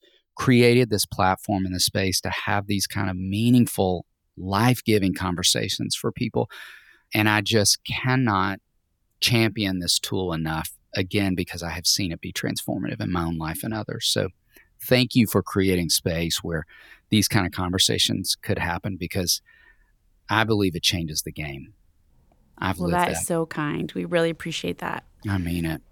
[0.42, 5.96] created this platform and the space to have these kind of meaningful, life giving conversations
[5.96, 6.50] for people.
[7.14, 8.58] And I just cannot
[9.20, 13.38] champion this tool enough, again, because I have seen it be transformative in my own
[13.38, 14.08] life and others.
[14.08, 14.30] So
[14.82, 16.66] thank you for creating space where
[17.12, 19.44] these kind of conversations could happen because
[20.28, 21.76] I believe it changes the game.
[22.58, 23.06] I've well, lived that.
[23.06, 23.92] Well, that is so kind.
[23.94, 25.04] We really appreciate that.
[25.30, 25.84] I mean it.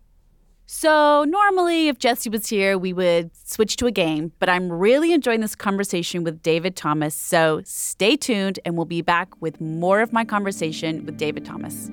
[0.72, 5.14] So, normally, if Jesse was here, we would switch to a game, but I'm really
[5.14, 7.16] enjoying this conversation with David Thomas.
[7.16, 11.90] So, stay tuned, and we'll be back with more of my conversation with David Thomas.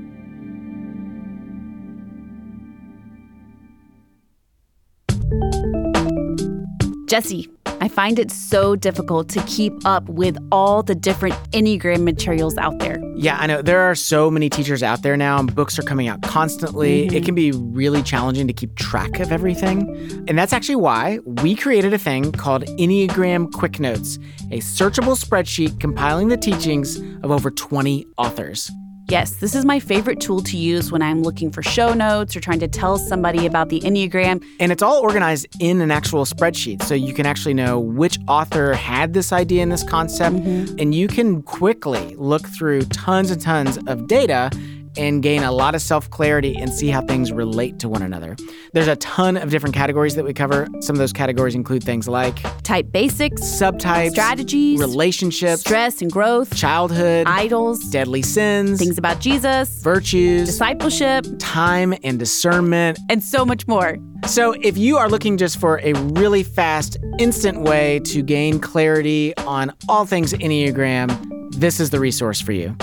[7.06, 7.48] Jesse,
[7.80, 12.78] I find it so difficult to keep up with all the different Enneagram materials out
[12.80, 12.98] there.
[13.14, 13.62] Yeah, I know.
[13.62, 17.06] There are so many teachers out there now, and books are coming out constantly.
[17.06, 17.16] Mm-hmm.
[17.16, 19.88] It can be really challenging to keep track of everything.
[20.26, 24.16] And that's actually why we created a thing called Enneagram Quick Notes,
[24.50, 28.70] a searchable spreadsheet compiling the teachings of over 20 authors.
[29.08, 32.40] Yes, this is my favorite tool to use when I'm looking for show notes or
[32.40, 34.44] trying to tell somebody about the Enneagram.
[34.58, 36.82] And it's all organized in an actual spreadsheet.
[36.82, 40.34] So you can actually know which author had this idea and this concept.
[40.36, 40.76] Mm-hmm.
[40.80, 44.50] And you can quickly look through tons and tons of data
[44.96, 48.36] and gain a lot of self clarity and see how things relate to one another.
[48.72, 50.66] There's a ton of different categories that we cover.
[50.80, 56.54] Some of those categories include things like type basics, subtypes, strategies, relationships, stress and growth,
[56.54, 63.66] childhood, idols, deadly sins, things about Jesus, virtues, discipleship, time and discernment, and so much
[63.66, 63.98] more.
[64.26, 69.36] So, if you are looking just for a really fast, instant way to gain clarity
[69.38, 72.76] on all things Enneagram, this is the resource for you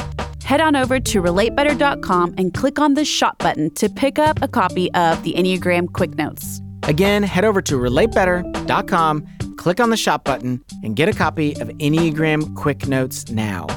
[0.44, 4.48] head on over to relatebetter.com and click on the shop button to pick up a
[4.48, 6.62] copy of the Enneagram Quick Notes.
[6.84, 9.28] Again, head over to relatebetter.com,
[9.58, 13.68] click on the shop button, and get a copy of Enneagram Quick Notes now.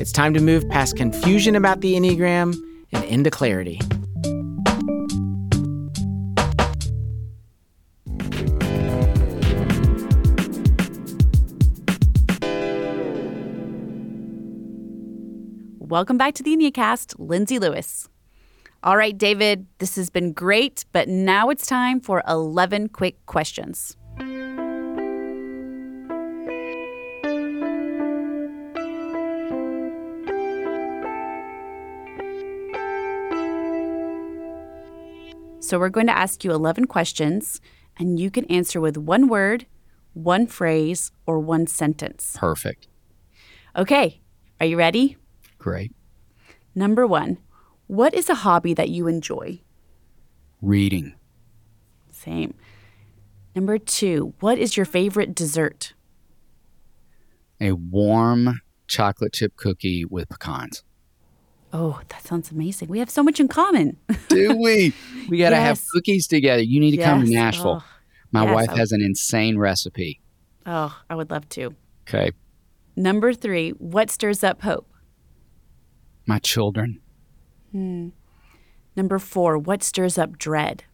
[0.00, 2.54] It's time to move past confusion about the Enneagram
[2.92, 3.80] and into clarity.
[15.88, 18.08] Welcome back to the Enneacast, Lindsey Lewis.
[18.82, 23.96] All right, David, this has been great, but now it's time for 11 quick questions.
[35.60, 37.60] So, we're going to ask you 11 questions,
[37.96, 39.66] and you can answer with one word,
[40.14, 42.36] one phrase, or one sentence.
[42.36, 42.88] Perfect.
[43.76, 44.20] Okay,
[44.58, 45.16] are you ready?
[45.66, 45.90] Great.
[46.76, 47.38] Number one,
[47.88, 49.62] what is a hobby that you enjoy?
[50.62, 51.16] Reading.
[52.12, 52.54] Same.
[53.52, 55.92] Number two, what is your favorite dessert?
[57.60, 60.84] A warm chocolate chip cookie with pecans.
[61.72, 62.86] Oh, that sounds amazing.
[62.86, 63.96] We have so much in common.
[64.28, 64.94] Do we?
[65.28, 66.62] We got to have cookies together.
[66.62, 67.82] You need to come to Nashville.
[67.84, 67.90] Oh,
[68.30, 70.20] My yes, wife has an insane recipe.
[70.64, 71.74] oh, I would love to.
[72.08, 72.30] Okay.
[72.94, 74.86] Number three, what stirs up hope?
[76.26, 77.00] My children,
[78.96, 80.84] Number four, what stirs up dread?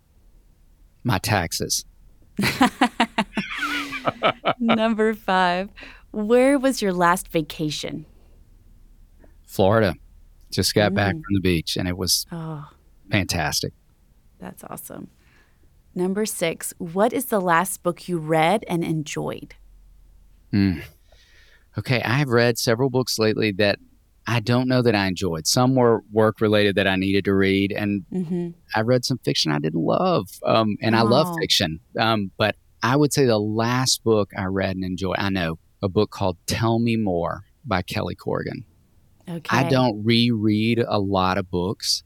[1.05, 1.85] my taxes.
[4.59, 5.69] Number five,
[6.13, 8.07] where was your last vacation?
[9.47, 9.95] Florida.
[10.51, 11.23] Just got back Mm.
[11.25, 12.69] from the beach and it was Oh,
[13.11, 13.73] fantastic.
[14.39, 15.09] that's awesome.
[15.95, 19.55] Number six, what is the last book you read and enjoyed?
[20.53, 20.83] Mm.
[21.79, 23.79] Okay, I have read several books lately that
[24.27, 25.47] I don't know that I enjoyed.
[25.47, 28.51] Some were work related that I needed to read, and Mm-hmm.
[28.75, 30.29] I read some fiction I didn't love.
[30.47, 31.37] Um, and I love Oh.
[31.41, 31.81] fiction.
[31.99, 35.89] Um, but I would say the last book I read and enjoyed, I know, a
[35.89, 38.65] book called Tell Me More by Kelly Corrigan.
[39.29, 39.57] Okay.
[39.57, 42.03] I don't reread a lot of books,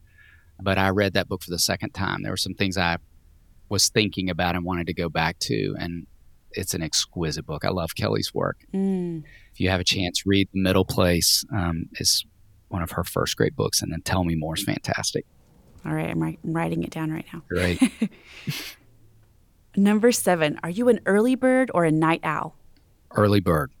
[0.61, 2.21] but I read that book for the second time.
[2.23, 2.97] There were some things I
[3.69, 6.07] was thinking about and wanted to go back to, and
[6.51, 7.65] it's an exquisite book.
[7.65, 8.57] I love Kelly's work.
[8.73, 9.23] Mm.
[9.57, 11.43] If you have a chance, read The Middle Place.
[11.51, 12.23] Um, is
[12.67, 15.25] one of her first great books, and then Tell Me More is fantastic.
[15.83, 17.41] All right, I'm, I'm writing it down right now.
[17.49, 17.81] Great.
[19.75, 22.55] Number seven, are you an early bird or a night owl?
[23.15, 23.71] Early bird.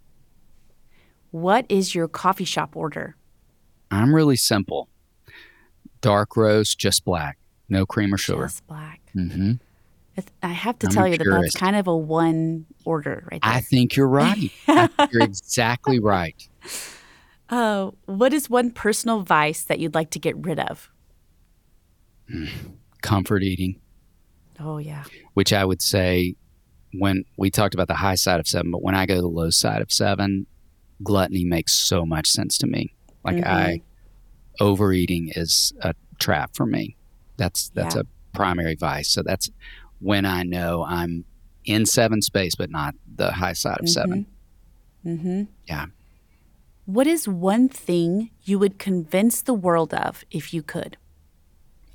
[1.29, 3.15] What is your coffee shop order?
[3.91, 4.89] I'm really simple.
[6.01, 7.37] Dark roast, just black,
[7.69, 8.45] no cream or sugar.
[8.47, 9.01] Just black.
[9.13, 9.21] hmm
[9.51, 9.57] It's-
[10.41, 13.51] I have to I'm tell you that that's kind of a one order right there.
[13.53, 14.51] I think you're right.
[14.65, 16.35] Think you're exactly right.
[17.49, 20.89] Uh, what is one personal vice that you'd like to get rid of?
[23.01, 23.79] Comfort eating.
[24.59, 25.03] Oh, yeah.
[25.35, 26.35] which I would say
[26.93, 29.27] when we talked about the high side of seven, but when I go to the
[29.27, 30.47] low side of seven,
[31.03, 32.93] gluttony makes so much sense to me.
[33.23, 33.81] Like I
[34.59, 36.95] overeating is a trap for me.
[37.37, 38.01] That's that's Yeah.
[38.01, 39.09] a primary vice.
[39.09, 39.51] So that's
[39.99, 41.25] when I know I'm
[41.65, 44.25] in seven space, but not the high side of 7
[45.05, 45.43] Mm-hmm.
[45.65, 45.85] Yeah.
[46.85, 50.97] What is one thing you would convince the world of if you could?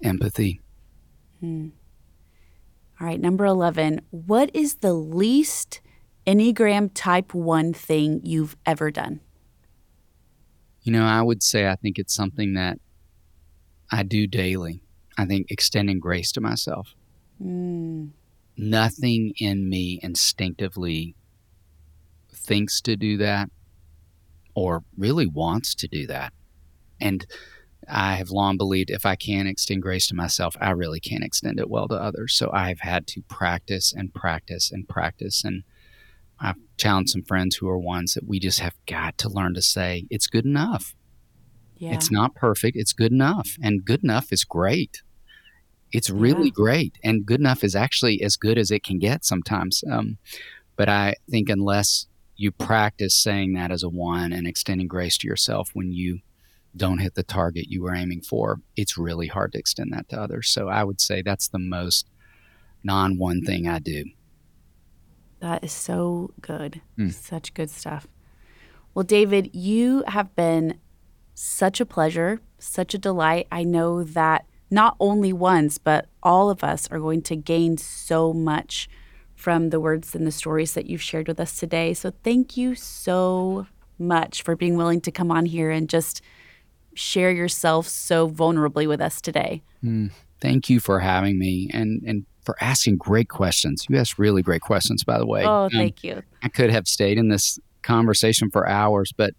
[0.03, 0.61] Empathy.
[1.42, 4.00] All right, number 11.
[4.11, 5.80] What is the least
[6.26, 9.20] Enneagram type 1 thing you've ever done?
[10.82, 12.78] You know, I would say I think it's something that
[13.90, 14.82] I do daily.
[15.18, 16.94] I think extending grace to myself.
[17.43, 18.11] Mm,
[18.57, 21.16] nothing in me instinctively
[22.32, 23.51] thinks to do that
[24.55, 26.32] or really wants to do that.
[27.01, 27.26] And
[27.88, 31.59] I have long believed if I can extend grace to myself, I really can't extend
[31.59, 32.34] it well to others.
[32.34, 35.43] So I've had to practice and practice and practice.
[35.43, 35.64] And
[36.38, 39.62] I've challenged some friends who are ones that we just have got to learn to
[39.62, 40.95] say, it's good enough.
[41.76, 41.95] yeah.
[41.95, 42.76] It's not perfect.
[42.76, 43.57] It's good enough.
[43.61, 45.03] And good enough is great.
[45.93, 46.53] It's really Yeah.
[46.55, 46.99] great.
[47.05, 49.84] And good enough is actually as good as it can get sometimes.
[49.90, 50.18] Um,
[50.76, 55.28] but I think unless you practice saying that as a one and extending grace to
[55.28, 56.20] yourself when you
[56.74, 60.20] don't hit the target you were aiming for, it's really hard to extend that to
[60.20, 60.49] others.
[60.49, 62.09] So I would say that's the most
[62.82, 64.05] non one thing I do.
[65.40, 66.80] That is so good.
[66.99, 67.12] Mm.
[67.12, 68.07] Such good stuff.
[68.95, 70.78] Well, David, you have been
[71.34, 73.49] such a pleasure, such a delight.
[73.51, 78.33] I know that not only once, but all of us are going to gain so
[78.33, 78.89] much
[79.35, 81.93] from the words and the stories that you've shared with us today.
[81.93, 83.66] So thank you so
[83.99, 86.23] much for being willing to come on here and just
[86.95, 89.62] share yourself so vulnerably with us today.
[90.41, 93.87] Thank you for having me and, and for asking great questions.
[93.89, 95.45] You asked really great questions, by the way.
[95.45, 96.23] Oh, Um, thank you.
[96.43, 99.35] I could have stayed in this conversation for hours, but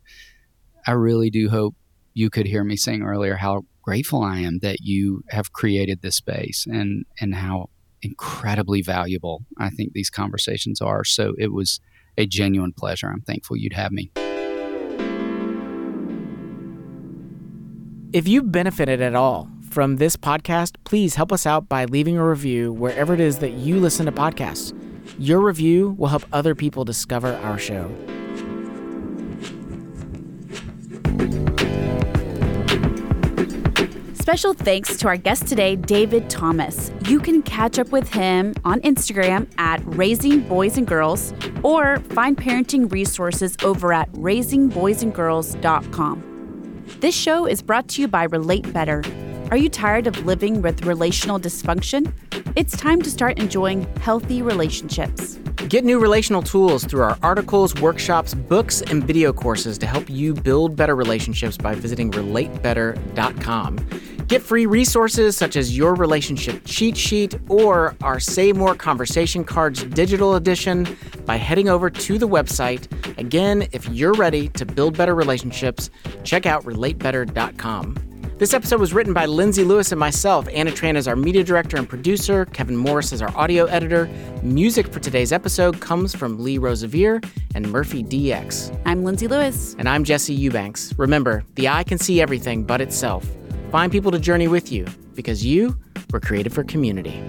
[0.86, 1.76] I really do hope
[2.14, 6.16] you could hear me saying earlier how grateful I am that you have created this
[6.16, 7.70] space and and how
[8.02, 11.04] incredibly valuable I think these conversations are.
[11.04, 11.80] So it was
[12.18, 13.08] a genuine pleasure.
[13.08, 14.12] I'm thankful you'd have me.
[18.14, 22.28] If you've benefited at all from this podcast, please help us out by leaving a
[22.28, 24.78] review wherever it is that you listen to podcasts.
[25.18, 27.92] Your review will help other people discover our show.
[34.24, 36.94] Special thanks to our guest today, David Thomas.
[37.10, 42.38] You can catch up with him on Instagram at Raising Boys and Girls or find
[42.38, 46.84] parenting resources over at raisingboysandgirls.com.
[47.02, 49.04] This show is brought to you by Relate Better.
[49.52, 52.14] Are you tired of living with relational dysfunction?
[52.56, 55.38] It's time to start enjoying healthy relationships.
[55.68, 60.34] Get new relational tools through our articles, workshops, books, and video courses to help you
[60.34, 63.80] build better relationships by visiting relatebetter.com.
[64.28, 69.84] Get free resources such as your relationship cheat sheet or our Say More Conversation Cards
[69.84, 70.88] digital edition
[71.26, 72.88] by heading over to the website.
[73.18, 75.90] Again, if you're ready to build better relationships,
[76.24, 77.98] check out relatebetter.com.
[78.38, 80.48] This episode was written by Lindsey Lewis and myself.
[80.54, 82.46] Anna Tran is our media director and producer.
[82.46, 84.10] Kevin Morris is our audio editor.
[84.42, 87.22] Music for today's episode comes from Lee Rosevere
[87.56, 88.76] and Murphy DX.
[88.86, 89.76] I'm Lindsey Lewis.
[89.78, 90.94] And I'm Jesse Eubanks.
[90.98, 93.30] Remember, the eye can see everything but itself.
[93.74, 95.76] Find people to journey with you because you
[96.12, 97.20] were created for community.